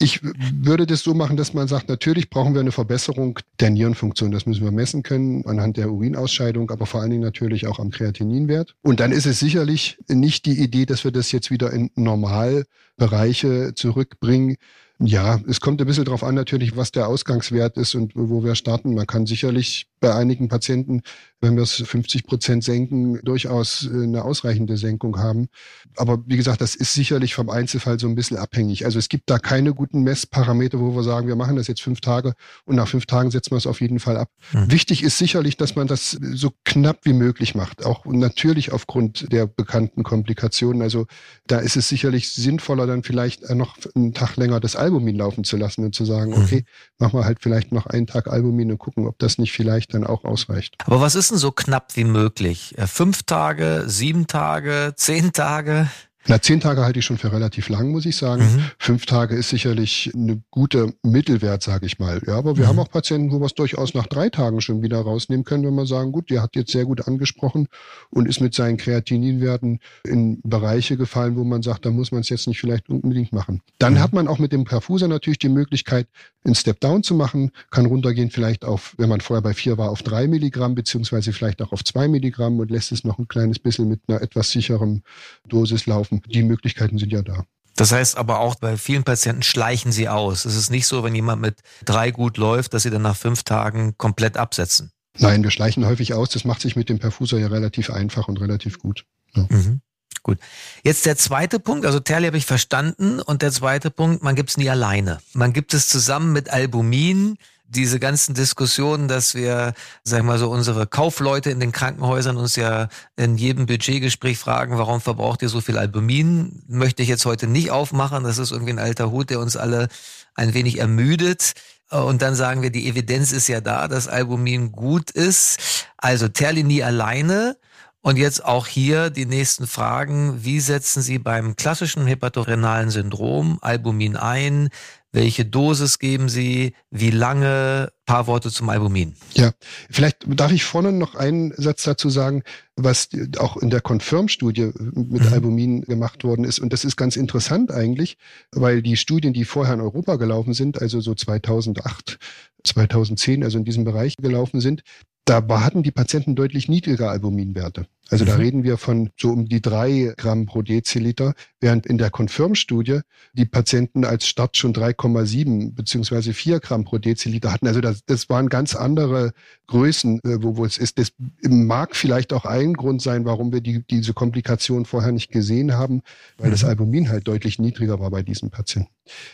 Ich 0.00 0.20
würde 0.22 0.86
das 0.86 1.00
so 1.00 1.12
machen, 1.12 1.36
dass 1.36 1.54
man 1.54 1.66
sagt, 1.66 1.88
natürlich 1.88 2.30
brauchen 2.30 2.54
wir 2.54 2.60
eine 2.60 2.70
Verbesserung 2.70 3.40
der 3.58 3.70
Nierenfunktion. 3.70 4.30
Das 4.30 4.46
müssen 4.46 4.62
wir 4.62 4.70
messen 4.70 5.02
können 5.02 5.44
anhand 5.44 5.76
der 5.76 5.90
Urinausscheidung, 5.90 6.70
aber 6.70 6.86
vor 6.86 7.00
allen 7.00 7.10
Dingen 7.10 7.24
natürlich 7.24 7.66
auch 7.66 7.80
am 7.80 7.90
Kreatininwert. 7.90 8.76
Und 8.82 9.00
dann 9.00 9.10
ist 9.10 9.26
es 9.26 9.40
sicherlich 9.40 9.98
nicht 10.08 10.46
die 10.46 10.62
Idee, 10.62 10.86
dass 10.86 11.02
wir 11.02 11.10
das 11.10 11.32
jetzt 11.32 11.50
wieder 11.50 11.72
in 11.72 11.90
Normalbereiche 11.96 13.72
zurückbringen, 13.74 14.56
ja, 15.00 15.40
es 15.46 15.60
kommt 15.60 15.80
ein 15.80 15.86
bisschen 15.86 16.04
darauf 16.04 16.24
an 16.24 16.34
natürlich, 16.34 16.76
was 16.76 16.90
der 16.90 17.06
Ausgangswert 17.06 17.76
ist 17.76 17.94
und 17.94 18.16
wo 18.16 18.42
wir 18.42 18.56
starten. 18.56 18.94
Man 18.94 19.06
kann 19.06 19.26
sicherlich 19.26 19.86
bei 20.00 20.14
einigen 20.14 20.48
Patienten, 20.48 21.02
wenn 21.40 21.56
wir 21.56 21.62
es 21.62 21.74
50 21.74 22.26
Prozent 22.26 22.64
senken, 22.64 23.20
durchaus 23.22 23.88
äh, 23.92 24.02
eine 24.02 24.24
ausreichende 24.24 24.76
Senkung 24.76 25.18
haben. 25.18 25.48
Aber 25.96 26.18
wie 26.26 26.36
gesagt, 26.36 26.60
das 26.60 26.74
ist 26.74 26.94
sicherlich 26.94 27.34
vom 27.34 27.48
Einzelfall 27.48 27.98
so 27.98 28.08
ein 28.08 28.14
bisschen 28.14 28.36
abhängig. 28.36 28.84
Also 28.84 28.98
es 28.98 29.08
gibt 29.08 29.30
da 29.30 29.38
keine 29.38 29.72
guten 29.72 30.02
Messparameter, 30.02 30.80
wo 30.80 30.94
wir 30.94 31.02
sagen, 31.02 31.28
wir 31.28 31.36
machen 31.36 31.56
das 31.56 31.68
jetzt 31.68 31.82
fünf 31.82 32.00
Tage 32.00 32.34
und 32.64 32.76
nach 32.76 32.88
fünf 32.88 33.06
Tagen 33.06 33.30
setzen 33.30 33.52
wir 33.52 33.56
es 33.56 33.66
auf 33.66 33.80
jeden 33.80 34.00
Fall 34.00 34.16
ab. 34.16 34.30
Mhm. 34.52 34.70
Wichtig 34.70 35.02
ist 35.02 35.18
sicherlich, 35.18 35.56
dass 35.56 35.76
man 35.76 35.86
das 35.86 36.10
so 36.10 36.50
knapp 36.64 37.00
wie 37.04 37.12
möglich 37.12 37.54
macht. 37.54 37.84
Auch 37.84 38.04
natürlich 38.04 38.72
aufgrund 38.72 39.32
der 39.32 39.46
bekannten 39.46 40.02
Komplikationen. 40.02 40.82
Also 40.82 41.06
da 41.46 41.58
ist 41.58 41.76
es 41.76 41.88
sicherlich 41.88 42.30
sinnvoller, 42.30 42.86
dann 42.86 43.04
vielleicht 43.04 43.48
noch 43.50 43.76
einen 43.94 44.12
Tag 44.12 44.36
länger 44.36 44.60
das 44.60 44.76
Albumin 44.88 45.16
laufen 45.16 45.44
zu 45.44 45.56
lassen 45.56 45.84
und 45.84 45.94
zu 45.94 46.04
sagen, 46.04 46.32
mhm. 46.32 46.42
okay, 46.42 46.64
machen 46.98 47.18
wir 47.18 47.24
halt 47.24 47.38
vielleicht 47.40 47.72
noch 47.72 47.86
einen 47.86 48.06
Tag 48.06 48.26
Albumin 48.28 48.72
und 48.72 48.78
gucken, 48.78 49.06
ob 49.06 49.18
das 49.18 49.38
nicht 49.38 49.52
vielleicht 49.52 49.92
dann 49.92 50.04
auch 50.04 50.24
ausreicht. 50.24 50.76
Aber 50.86 51.00
was 51.00 51.14
ist 51.14 51.30
denn 51.30 51.38
so 51.38 51.52
knapp 51.52 51.94
wie 51.96 52.04
möglich? 52.04 52.76
Äh, 52.78 52.86
fünf 52.86 53.22
Tage, 53.22 53.84
sieben 53.86 54.26
Tage, 54.26 54.94
zehn 54.96 55.32
Tage? 55.32 55.90
Na, 56.28 56.42
zehn 56.42 56.60
Tage 56.60 56.84
halte 56.84 56.98
ich 56.98 57.06
schon 57.06 57.16
für 57.16 57.32
relativ 57.32 57.70
lang, 57.70 57.90
muss 57.90 58.04
ich 58.04 58.16
sagen. 58.16 58.42
Mhm. 58.42 58.64
Fünf 58.78 59.06
Tage 59.06 59.34
ist 59.34 59.48
sicherlich 59.48 60.10
eine 60.14 60.42
gute 60.50 60.92
Mittelwert, 61.02 61.62
sage 61.62 61.86
ich 61.86 61.98
mal. 61.98 62.20
Ja, 62.26 62.36
aber 62.36 62.58
wir 62.58 62.64
mhm. 62.64 62.68
haben 62.68 62.78
auch 62.80 62.90
Patienten, 62.90 63.32
wo 63.32 63.40
wir 63.40 63.46
es 63.46 63.54
durchaus 63.54 63.94
nach 63.94 64.06
drei 64.06 64.28
Tagen 64.28 64.60
schon 64.60 64.82
wieder 64.82 65.00
rausnehmen 65.00 65.44
können, 65.44 65.64
wenn 65.64 65.74
wir 65.74 65.86
sagen, 65.86 66.12
gut, 66.12 66.28
der 66.28 66.42
hat 66.42 66.54
jetzt 66.54 66.70
sehr 66.70 66.84
gut 66.84 67.08
angesprochen 67.08 67.68
und 68.10 68.28
ist 68.28 68.42
mit 68.42 68.52
seinen 68.52 68.76
Kreatininwerten 68.76 69.80
in 70.04 70.42
Bereiche 70.42 70.98
gefallen, 70.98 71.36
wo 71.36 71.44
man 71.44 71.62
sagt, 71.62 71.86
da 71.86 71.90
muss 71.90 72.12
man 72.12 72.20
es 72.20 72.28
jetzt 72.28 72.46
nicht 72.46 72.60
vielleicht 72.60 72.90
unbedingt 72.90 73.32
machen. 73.32 73.62
Dann 73.78 73.94
mhm. 73.94 74.00
hat 74.00 74.12
man 74.12 74.28
auch 74.28 74.38
mit 74.38 74.52
dem 74.52 74.64
Perfuser 74.64 75.08
natürlich 75.08 75.38
die 75.38 75.48
Möglichkeit, 75.48 76.08
einen 76.48 76.56
Step-Down 76.56 77.02
zu 77.02 77.14
machen, 77.14 77.52
kann 77.70 77.86
runtergehen 77.86 78.30
vielleicht 78.30 78.64
auf, 78.64 78.94
wenn 78.98 79.08
man 79.08 79.20
vorher 79.20 79.42
bei 79.42 79.54
vier 79.54 79.78
war, 79.78 79.90
auf 79.90 80.02
drei 80.02 80.26
Milligramm, 80.26 80.74
beziehungsweise 80.74 81.32
vielleicht 81.32 81.62
auch 81.62 81.72
auf 81.72 81.84
zwei 81.84 82.08
Milligramm 82.08 82.58
und 82.58 82.70
lässt 82.70 82.90
es 82.90 83.04
noch 83.04 83.18
ein 83.18 83.28
kleines 83.28 83.58
bisschen 83.58 83.88
mit 83.88 84.00
einer 84.08 84.20
etwas 84.20 84.50
sicheren 84.50 85.02
Dosis 85.48 85.86
laufen 85.86 86.22
die 86.26 86.42
Möglichkeiten 86.42 86.98
sind 86.98 87.12
ja 87.12 87.22
da. 87.22 87.44
Das 87.76 87.92
heißt 87.92 88.16
aber 88.16 88.40
auch, 88.40 88.56
bei 88.56 88.76
vielen 88.76 89.04
Patienten 89.04 89.42
schleichen 89.42 89.92
sie 89.92 90.08
aus. 90.08 90.44
Es 90.44 90.56
ist 90.56 90.70
nicht 90.70 90.86
so, 90.86 91.04
wenn 91.04 91.14
jemand 91.14 91.40
mit 91.40 91.60
drei 91.84 92.10
gut 92.10 92.36
läuft, 92.36 92.74
dass 92.74 92.82
sie 92.82 92.90
dann 92.90 93.02
nach 93.02 93.16
fünf 93.16 93.44
Tagen 93.44 93.94
komplett 93.96 94.36
absetzen. 94.36 94.90
Nein, 95.18 95.42
wir 95.44 95.50
schleichen 95.50 95.86
häufig 95.86 96.14
aus. 96.14 96.30
Das 96.30 96.44
macht 96.44 96.60
sich 96.60 96.74
mit 96.74 96.88
dem 96.88 96.98
Perfuser 96.98 97.38
ja 97.38 97.46
relativ 97.48 97.90
einfach 97.90 98.28
und 98.28 98.40
relativ 98.40 98.78
gut. 98.78 99.04
Ja. 99.34 99.46
Mhm. 99.48 99.80
Gut. 100.28 100.40
Jetzt 100.82 101.06
der 101.06 101.16
zweite 101.16 101.58
Punkt, 101.58 101.86
also 101.86 102.00
Terli 102.00 102.26
habe 102.26 102.36
ich 102.36 102.44
verstanden 102.44 103.18
und 103.18 103.40
der 103.40 103.50
zweite 103.50 103.90
Punkt, 103.90 104.22
man 104.22 104.34
gibt 104.34 104.50
es 104.50 104.58
nie 104.58 104.68
alleine. 104.68 105.20
Man 105.32 105.54
gibt 105.54 105.72
es 105.72 105.88
zusammen 105.88 106.34
mit 106.34 106.50
Albumin, 106.50 107.38
diese 107.66 107.98
ganzen 107.98 108.34
Diskussionen, 108.34 109.08
dass 109.08 109.34
wir, 109.34 109.72
sag 110.04 110.24
mal 110.24 110.38
so, 110.38 110.50
unsere 110.50 110.86
Kaufleute 110.86 111.48
in 111.48 111.60
den 111.60 111.72
Krankenhäusern 111.72 112.36
uns 112.36 112.56
ja 112.56 112.88
in 113.16 113.38
jedem 113.38 113.64
Budgetgespräch 113.64 114.36
fragen, 114.36 114.76
warum 114.76 115.00
verbraucht 115.00 115.40
ihr 115.40 115.48
so 115.48 115.62
viel 115.62 115.78
Albumin? 115.78 116.62
Möchte 116.68 117.02
ich 117.02 117.08
jetzt 117.08 117.24
heute 117.24 117.46
nicht 117.46 117.70
aufmachen. 117.70 118.24
Das 118.24 118.36
ist 118.36 118.52
irgendwie 118.52 118.74
ein 118.74 118.78
alter 118.78 119.10
Hut, 119.10 119.30
der 119.30 119.40
uns 119.40 119.56
alle 119.56 119.88
ein 120.34 120.52
wenig 120.52 120.78
ermüdet. 120.78 121.54
Und 121.88 122.20
dann 122.20 122.34
sagen 122.34 122.60
wir, 122.60 122.68
die 122.68 122.86
Evidenz 122.86 123.32
ist 123.32 123.48
ja 123.48 123.62
da, 123.62 123.88
dass 123.88 124.08
Albumin 124.08 124.72
gut 124.72 125.10
ist. 125.10 125.86
Also 125.96 126.28
Terlini 126.28 126.82
alleine. 126.82 127.56
Und 128.00 128.16
jetzt 128.16 128.44
auch 128.44 128.66
hier 128.66 129.10
die 129.10 129.26
nächsten 129.26 129.66
Fragen. 129.66 130.44
Wie 130.44 130.60
setzen 130.60 131.02
Sie 131.02 131.18
beim 131.18 131.56
klassischen 131.56 132.06
hepatorenalen 132.06 132.90
Syndrom 132.90 133.58
Albumin 133.60 134.16
ein? 134.16 134.68
Welche 135.10 135.44
Dosis 135.44 135.98
geben 135.98 136.28
Sie? 136.28 136.74
Wie 136.90 137.10
lange? 137.10 137.90
Ein 137.90 138.04
paar 138.06 138.26
Worte 138.26 138.50
zum 138.50 138.68
Albumin. 138.68 139.14
Ja, 139.34 139.52
vielleicht 139.90 140.24
darf 140.28 140.52
ich 140.52 140.64
vorne 140.64 140.92
noch 140.92 141.14
einen 141.14 141.52
Satz 141.56 141.82
dazu 141.82 142.08
sagen, 142.08 142.42
was 142.76 143.08
auch 143.38 143.56
in 143.56 143.68
der 143.68 143.80
Confirm-Studie 143.80 144.70
mit 144.94 145.24
mhm. 145.24 145.32
Albumin 145.32 145.80
gemacht 145.82 146.24
worden 146.24 146.44
ist. 146.44 146.58
Und 146.58 146.72
das 146.72 146.84
ist 146.84 146.96
ganz 146.96 147.16
interessant 147.16 147.70
eigentlich, 147.70 148.16
weil 148.52 148.80
die 148.80 148.96
Studien, 148.96 149.32
die 149.32 149.44
vorher 149.44 149.74
in 149.74 149.80
Europa 149.80 150.16
gelaufen 150.16 150.54
sind, 150.54 150.80
also 150.80 151.00
so 151.00 151.14
2008, 151.14 152.18
2010, 152.64 153.44
also 153.44 153.58
in 153.58 153.64
diesem 153.64 153.84
Bereich 153.84 154.14
gelaufen 154.16 154.60
sind, 154.60 154.82
da 155.28 155.60
hatten 155.60 155.82
die 155.82 155.90
Patienten 155.90 156.34
deutlich 156.34 156.68
niedrigere 156.68 157.10
Albuminwerte. 157.10 157.86
Also 158.10 158.24
mhm. 158.24 158.28
da 158.28 158.34
reden 158.36 158.64
wir 158.64 158.78
von 158.78 159.10
so 159.18 159.30
um 159.30 159.48
die 159.48 159.60
drei 159.60 160.14
Gramm 160.16 160.46
pro 160.46 160.62
Deziliter, 160.62 161.34
während 161.60 161.86
in 161.86 161.98
der 161.98 162.10
Confirm-Studie 162.10 163.00
die 163.34 163.44
Patienten 163.44 164.04
als 164.04 164.26
Start 164.26 164.56
schon 164.56 164.72
3,7 164.72 165.74
beziehungsweise 165.74 166.32
4 166.32 166.60
Gramm 166.60 166.84
pro 166.84 166.98
Deziliter 166.98 167.52
hatten. 167.52 167.66
Also 167.66 167.80
das, 167.80 168.04
das 168.06 168.28
waren 168.30 168.48
ganz 168.48 168.74
andere 168.74 169.32
Größen, 169.66 170.20
äh, 170.24 170.42
wo, 170.42 170.56
wo 170.56 170.64
es 170.64 170.78
ist. 170.78 170.98
Das 170.98 171.12
mag 171.42 171.94
vielleicht 171.94 172.32
auch 172.32 172.44
ein 172.44 172.74
Grund 172.74 173.02
sein, 173.02 173.24
warum 173.24 173.52
wir 173.52 173.60
die, 173.60 173.84
diese 173.86 174.14
Komplikation 174.14 174.86
vorher 174.86 175.12
nicht 175.12 175.30
gesehen 175.30 175.74
haben, 175.74 176.02
weil 176.38 176.48
mhm. 176.48 176.52
das 176.52 176.64
Albumin 176.64 177.10
halt 177.10 177.28
deutlich 177.28 177.58
niedriger 177.58 178.00
war 178.00 178.10
bei 178.10 178.22
diesen 178.22 178.50
Patienten. 178.50 178.90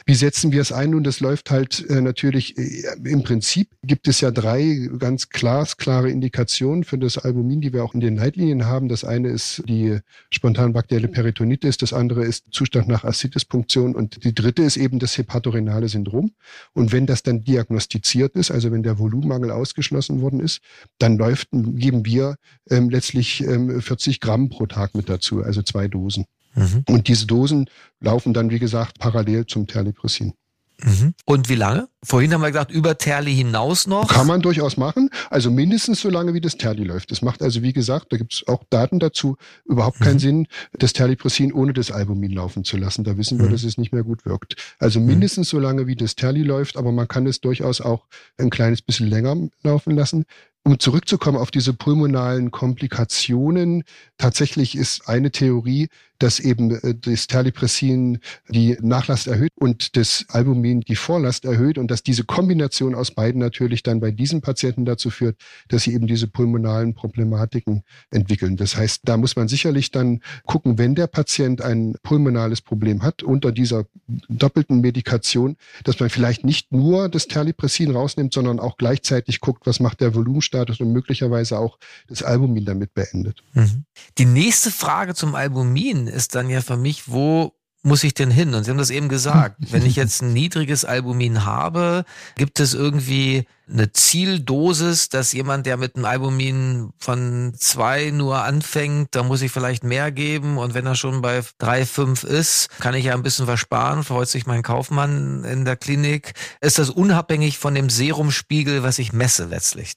Wie 0.07 0.15
setzen 0.15 0.53
wir 0.53 0.61
es 0.61 0.73
ein? 0.73 0.91
Nun, 0.91 1.05
das 1.05 1.21
läuft 1.21 1.51
halt 1.51 1.85
äh, 1.89 2.01
natürlich, 2.01 2.57
äh, 2.59 2.97
im 3.05 3.23
Prinzip 3.23 3.71
gibt 3.83 4.09
es 4.09 4.21
ja 4.21 4.31
drei 4.31 4.89
ganz 4.99 5.29
glasklare 5.29 6.11
Indikationen 6.11 6.85
für 6.85 6.99
das 6.99 7.19
Albumin, 7.19 7.61
die 7.61 7.73
wir 7.73 7.85
auch 7.85 7.95
in 7.95 8.01
den 8.01 8.17
Leitlinien 8.17 8.64
haben. 8.67 8.89
Das 8.89 9.05
eine 9.05 9.29
ist 9.29 9.63
die 9.67 9.99
spontan 10.31 10.73
bakterielle 10.73 11.09
Peritonitis, 11.09 11.77
das 11.77 11.93
andere 11.93 12.25
ist 12.25 12.47
Zustand 12.53 12.89
nach 12.89 13.05
Ascites-Punktion 13.05 13.95
und 13.95 14.25
die 14.25 14.35
dritte 14.35 14.63
ist 14.63 14.77
eben 14.77 14.99
das 14.99 15.17
hepatorenale 15.19 15.89
Syndrom. 15.89 16.33
Und 16.73 16.93
wenn 16.93 17.07
das 17.07 17.23
dann 17.23 17.45
diagnostiziert 17.45 18.37
ist, 18.37 18.51
also 18.51 18.73
wenn 18.73 18.83
der 18.83 18.99
Volumenmangel 18.99 19.51
ausgeschlossen 19.51 20.21
worden 20.21 20.41
ist, 20.41 20.61
dann 20.99 21.17
läuft, 21.17 21.49
geben 21.53 22.05
wir 22.05 22.37
ähm, 22.71 22.91
letztlich 22.91 23.43
ähm, 23.43 23.81
40 23.81 24.21
Gramm 24.21 24.49
pro 24.49 24.67
Tag 24.67 24.95
mit 24.95 25.09
dazu, 25.09 25.43
also 25.43 25.63
zwei 25.63 25.89
Dosen. 25.89 26.27
Mhm. 26.55 26.85
Und 26.89 27.09
diese 27.09 27.27
Dosen 27.27 27.69
laufen 28.01 28.33
dann, 28.33 28.51
wie 28.51 28.59
gesagt, 28.59 28.99
parallel 28.99 29.47
zum 29.47 29.67
Terlipressin. 29.67 30.35
Mhm. 30.85 31.15
Und 31.25 31.49
wie 31.49 31.55
lange? 31.55 31.89
Vorhin 32.03 32.33
haben 32.35 32.43
wir 32.43 32.51
gesagt, 32.51 32.71
über 32.71 32.99
Terli 32.99 33.35
hinaus 33.35 33.87
noch? 33.87 34.09
Kann 34.09 34.27
man 34.27 34.43
durchaus 34.43 34.77
machen. 34.77 35.09
Also 35.31 35.51
mindestens 35.51 36.01
so 36.01 36.11
lange, 36.11 36.35
wie 36.35 36.41
das 36.43 36.57
Terli 36.59 36.85
läuft. 36.85 37.11
Das 37.11 37.23
macht 37.23 37.43
also, 37.43 37.63
wie 37.63 37.73
gesagt, 37.73 38.13
da 38.13 38.19
gibt 38.19 38.35
es 38.35 38.47
auch 38.47 38.63
Daten 38.69 38.99
dazu, 38.99 39.37
überhaupt 39.65 40.01
keinen 40.01 40.15
mhm. 40.15 40.19
Sinn, 40.19 40.47
das 40.73 40.93
Terlipressin 40.93 41.53
ohne 41.53 41.73
das 41.73 41.91
Albumin 41.91 42.33
laufen 42.33 42.65
zu 42.65 42.77
lassen. 42.77 43.05
Da 43.05 43.17
wissen 43.17 43.39
wir, 43.39 43.47
mhm. 43.47 43.53
dass 43.53 43.65
es 43.65 43.79
nicht 43.79 43.93
mehr 43.93 44.05
gut 44.05 44.27
wirkt. 44.27 44.57
Also 44.79 45.01
mhm. 45.01 45.07
mindestens 45.07 45.49
so 45.49 45.59
lange, 45.59 45.87
wie 45.87 45.97
das 45.97 46.17
Terli 46.17 46.43
läuft, 46.43 46.77
aber 46.77 46.93
man 46.93 47.09
kann 47.09 47.27
es 47.27 47.41
durchaus 47.41 47.81
auch 47.81 48.07
ein 48.37 48.51
kleines 48.51 48.83
bisschen 48.83 49.09
länger 49.09 49.37
laufen 49.63 49.97
lassen. 49.97 50.27
Um 50.67 50.79
zurückzukommen 50.79 51.37
auf 51.37 51.51
diese 51.51 51.75
pulmonalen 51.75 52.51
Komplikationen, 52.51 53.85
tatsächlich 54.17 54.77
ist 54.77 55.07
eine 55.09 55.31
Theorie, 55.31 55.89
dass 56.19 56.41
eben 56.41 56.71
äh, 56.71 56.95
das 56.95 57.27
Terlipressin 57.27 58.19
die 58.49 58.77
Nachlast 58.81 59.27
erhöht 59.27 59.53
und 59.57 59.97
das 59.97 60.25
Albumin 60.29 60.81
die 60.81 60.97
Vorlast 60.97 61.45
erhöht 61.45 61.79
und 61.79 61.91
dass 61.91 62.03
diese 62.03 62.25
Kombination 62.25 62.95
aus 62.95 63.11
beiden 63.11 63.41
natürlich 63.41 63.83
dann 63.83 64.01
bei 64.01 64.11
diesen 64.11 64.41
Patienten 64.41 64.85
dazu 64.85 65.11
führt, 65.11 65.37
dass 65.69 65.83
sie 65.83 65.93
eben 65.93 66.07
diese 66.07 66.27
pulmonalen 66.27 66.95
Problematiken 66.95 67.83
entwickeln. 68.11 68.57
Das 68.57 68.77
heißt, 68.77 69.03
da 69.05 69.17
muss 69.17 69.37
man 69.37 69.49
sicherlich 69.49 69.91
dann 69.91 70.21
gucken, 70.47 70.79
wenn 70.79 70.95
der 70.95 71.09
Patient 71.09 71.61
ein 71.61 71.97
pulmonales 72.03 72.61
Problem 72.61 73.03
hat 73.03 73.23
unter 73.23 73.53
dieser 73.53 73.85
doppelten 74.29 74.81
Medikation, 74.81 75.57
dass 75.85 76.01
man 76.01 76.11
vielleicht 76.11 76.45
nicht 76.45 76.73
nur 76.73 77.09
das 77.09 77.27
Terlipressin 77.27 77.91
rausnimmt, 77.91 78.33
sondern 78.33 78.61
auch 78.61 78.77
gleichzeitig 78.77 79.41
guckt, 79.41 79.67
was 79.67 79.81
macht 79.81 80.01
der 80.01 80.15
Volumenstatus 80.55 80.81
und 80.81 80.93
möglicherweise 80.93 81.59
auch 81.59 81.79
das 82.09 82.23
Albumin 82.23 82.65
damit 82.65 82.95
beendet. 82.95 83.43
Mhm. 83.53 83.85
Die 84.19 84.25
nächste 84.25 84.71
Frage 84.71 85.15
zum 85.15 85.35
Albumin 85.35 86.07
ist 86.07 86.35
dann 86.35 86.49
ja 86.49 86.61
für 86.61 86.77
mich, 86.77 87.09
wo 87.09 87.53
muss 87.87 88.03
ich 88.03 88.15
denn 88.15 88.31
hin? 88.31 88.55
Und 88.55 88.65
Sie 88.65 88.71
haben 88.71 88.79
das 88.79 88.89
eben 88.89 89.11
gesagt. 89.11 89.57
Wenn 89.71 89.85
ich 89.85 89.95
jetzt 89.95 90.23
ein 90.23 90.33
niedriges 90.33 90.87
Albumin 90.87 91.45
habe, 91.45 92.05
gibt 92.35 92.59
es 92.59 92.73
irgendwie 92.73 93.47
eine 93.69 93.93
Zieldosis, 93.93 95.11
dass 95.11 95.35
jemand, 95.35 95.67
der 95.67 95.77
mit 95.77 95.95
einem 95.95 96.07
Albumin 96.07 96.93
von 96.99 97.53
zwei 97.59 98.11
nur 98.11 98.43
anfängt, 98.43 99.09
da 99.15 99.23
muss 99.23 99.43
ich 99.43 99.53
vielleicht 99.53 99.85
mehr 99.85 100.13
geben. 100.13 100.57
Und 100.57 100.73
wenn 100.73 100.87
er 100.87 100.95
schon 100.95 101.21
bei 101.21 101.43
drei, 101.59 101.85
fünf 101.85 102.25
ist, 102.25 102.71
kann 102.81 102.95
ich 102.95 103.05
ja 103.05 103.15
ein 103.15 103.23
bisschen 103.23 103.45
versparen, 103.45 104.03
freut 104.03 104.29
sich 104.29 104.47
mein 104.47 104.63
Kaufmann 104.63 105.45
in 105.45 105.67
der 105.67 105.77
Klinik. 105.77 106.33
Ist 106.63 106.79
das 106.79 106.89
unabhängig 106.89 107.59
von 107.59 107.75
dem 107.75 107.91
Serumspiegel, 107.91 108.83
was 108.83 108.99
ich 108.99 109.13
messe 109.13 109.45
letztlich? 109.45 109.95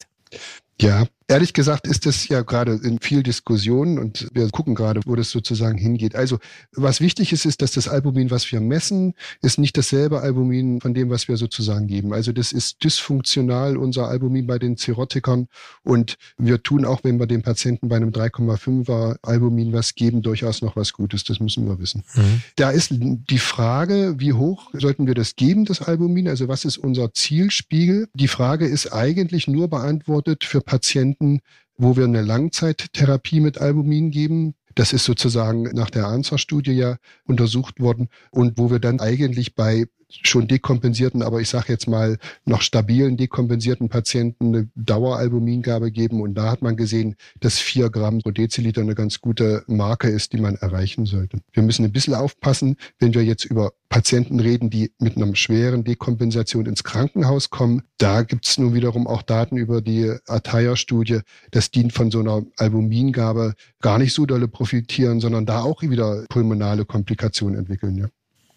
Ja, 0.82 1.06
Ehrlich 1.30 1.54
gesagt 1.54 1.88
ist 1.88 2.06
das 2.06 2.28
ja 2.30 2.42
gerade 2.42 2.80
in 2.82 3.00
viel 3.00 3.22
Diskussionen 3.22 4.00
und 4.00 4.30
wir 4.34 4.50
gucken 4.50 4.76
gerade, 4.76 5.02
wo 5.06 5.16
das 5.16 5.30
sozusagen 5.30 5.78
hingeht. 5.78 6.16
Also 6.16 6.40
was 6.72 7.02
wichtig 7.02 7.34
ist, 7.34 7.46
ist, 7.46 7.62
dass 7.62 7.74
das 7.74 7.90
Albumin, 7.90 8.32
was 8.32 8.50
wir 8.50 8.62
messen, 8.62 9.14
ist 9.42 9.60
nicht 9.60 9.78
dasselbe 9.78 10.22
Albumin 10.22 10.80
von 10.80 10.94
dem, 10.94 11.10
was 11.10 11.28
wir 11.28 11.36
sozusagen 11.36 11.88
geben. 11.88 12.14
Also 12.14 12.32
das 12.32 12.54
ist 12.54 12.82
dysfunktional, 12.82 13.76
unser 13.76 14.08
Albumin 14.08 14.48
bei 14.48 14.58
den 14.58 14.78
Zerotikern. 14.78 15.48
Und 15.84 16.18
wir 16.38 16.64
tun 16.64 16.86
auch, 16.86 17.04
wenn 17.04 17.20
wir 17.20 17.28
dem 17.28 17.42
Patienten 17.42 17.90
bei 17.90 17.98
einem 17.98 18.12
3,5er 18.12 19.18
Albumin 19.22 19.74
was 19.74 19.96
geben, 19.96 20.22
durchaus 20.22 20.62
noch 20.62 20.78
was 20.78 20.94
Gutes. 20.94 21.26
Das 21.26 21.42
müssen 21.42 21.68
wir 21.68 21.78
wissen. 21.80 22.04
Mhm. 22.16 22.42
Da 22.56 22.70
ist 22.70 22.92
die 22.92 23.40
Frage, 23.40 24.16
wie 24.18 24.32
hoch 24.32 24.70
sollten 24.72 25.08
wir 25.08 25.14
das 25.14 25.36
geben, 25.36 25.66
das 25.66 25.82
Albumin? 25.82 26.30
Also 26.30 26.48
was 26.48 26.64
ist 26.64 26.78
unser 26.78 27.14
Zielspiegel? 27.14 28.08
Die 28.14 28.30
Frage 28.30 28.66
ist 28.66 28.94
eigentlich 28.94 29.50
nur 29.50 29.68
beantwortet 29.68 30.46
für 30.46 30.62
Patienten, 30.62 31.17
Patienten, 31.18 31.42
wo 31.78 31.96
wir 31.96 32.06
eine 32.06 32.22
Langzeittherapie 32.22 33.40
mit 33.40 33.60
Albumin 33.60 34.12
geben. 34.12 34.56
Das 34.76 34.94
ist 34.94 35.06
sozusagen 35.06 35.64
nach 35.74 35.90
der 35.90 36.08
ANSA-Studie 36.08 36.74
ja 36.74 36.98
untersucht 37.26 37.80
worden 37.80 38.10
und 38.32 38.58
wo 38.58 38.70
wir 38.70 38.80
dann 38.80 39.00
eigentlich 39.00 39.56
bei 39.56 39.88
schon 40.10 40.48
dekompensierten, 40.48 41.22
aber 41.22 41.42
ich 41.42 41.50
sage 41.50 41.66
jetzt 41.70 41.88
mal 41.88 42.18
noch 42.46 42.62
stabilen 42.62 43.18
dekompensierten 43.18 43.90
Patienten 43.90 44.48
eine 44.48 44.70
Daueralbumingabe 44.76 45.92
geben. 45.92 46.22
Und 46.22 46.36
da 46.36 46.52
hat 46.52 46.62
man 46.62 46.78
gesehen, 46.78 47.16
dass 47.40 47.60
vier 47.60 47.90
Gramm 47.90 48.20
pro 48.20 48.32
Deziliter 48.32 48.82
eine 48.82 48.96
ganz 48.96 49.20
gute 49.20 49.64
Marke 49.68 50.10
ist, 50.10 50.34
die 50.34 50.40
man 50.40 50.56
erreichen 50.56 51.06
sollte. 51.06 51.40
Wir 51.52 51.64
müssen 51.64 51.86
ein 51.86 51.92
bisschen 51.92 52.16
aufpassen, 52.16 52.78
wenn 53.00 53.14
wir 53.14 53.24
jetzt 53.24 53.46
über 53.46 53.74
Patienten 53.90 54.40
reden, 54.40 54.70
die 54.70 54.92
mit 55.00 55.18
einer 55.18 55.34
schweren 55.36 55.84
Dekompensation 55.84 56.66
ins 56.66 56.84
Krankenhaus 56.84 57.50
kommen. 57.50 57.84
Da 57.98 58.24
gibt 58.24 58.46
es 58.46 58.58
nun 58.58 58.74
wiederum 58.74 59.08
auch 59.08 59.22
Daten 59.22 59.58
über 59.58 59.82
die 59.82 60.14
Ataya-Studie, 60.28 61.22
dass 61.52 61.72
die 61.72 61.90
von 61.90 62.12
so 62.12 62.20
einer 62.20 62.44
Albumingabe 62.58 63.54
gar 63.82 63.98
nicht 63.98 64.14
so 64.14 64.26
dolle 64.26 64.48
profitieren, 64.48 65.20
sondern 65.20 65.46
da 65.46 65.62
auch 65.62 65.82
wieder 65.82 66.26
pulmonale 66.30 66.86
Komplikationen 66.86 67.58
entwickeln. 67.58 67.96
Ja. 67.96 68.08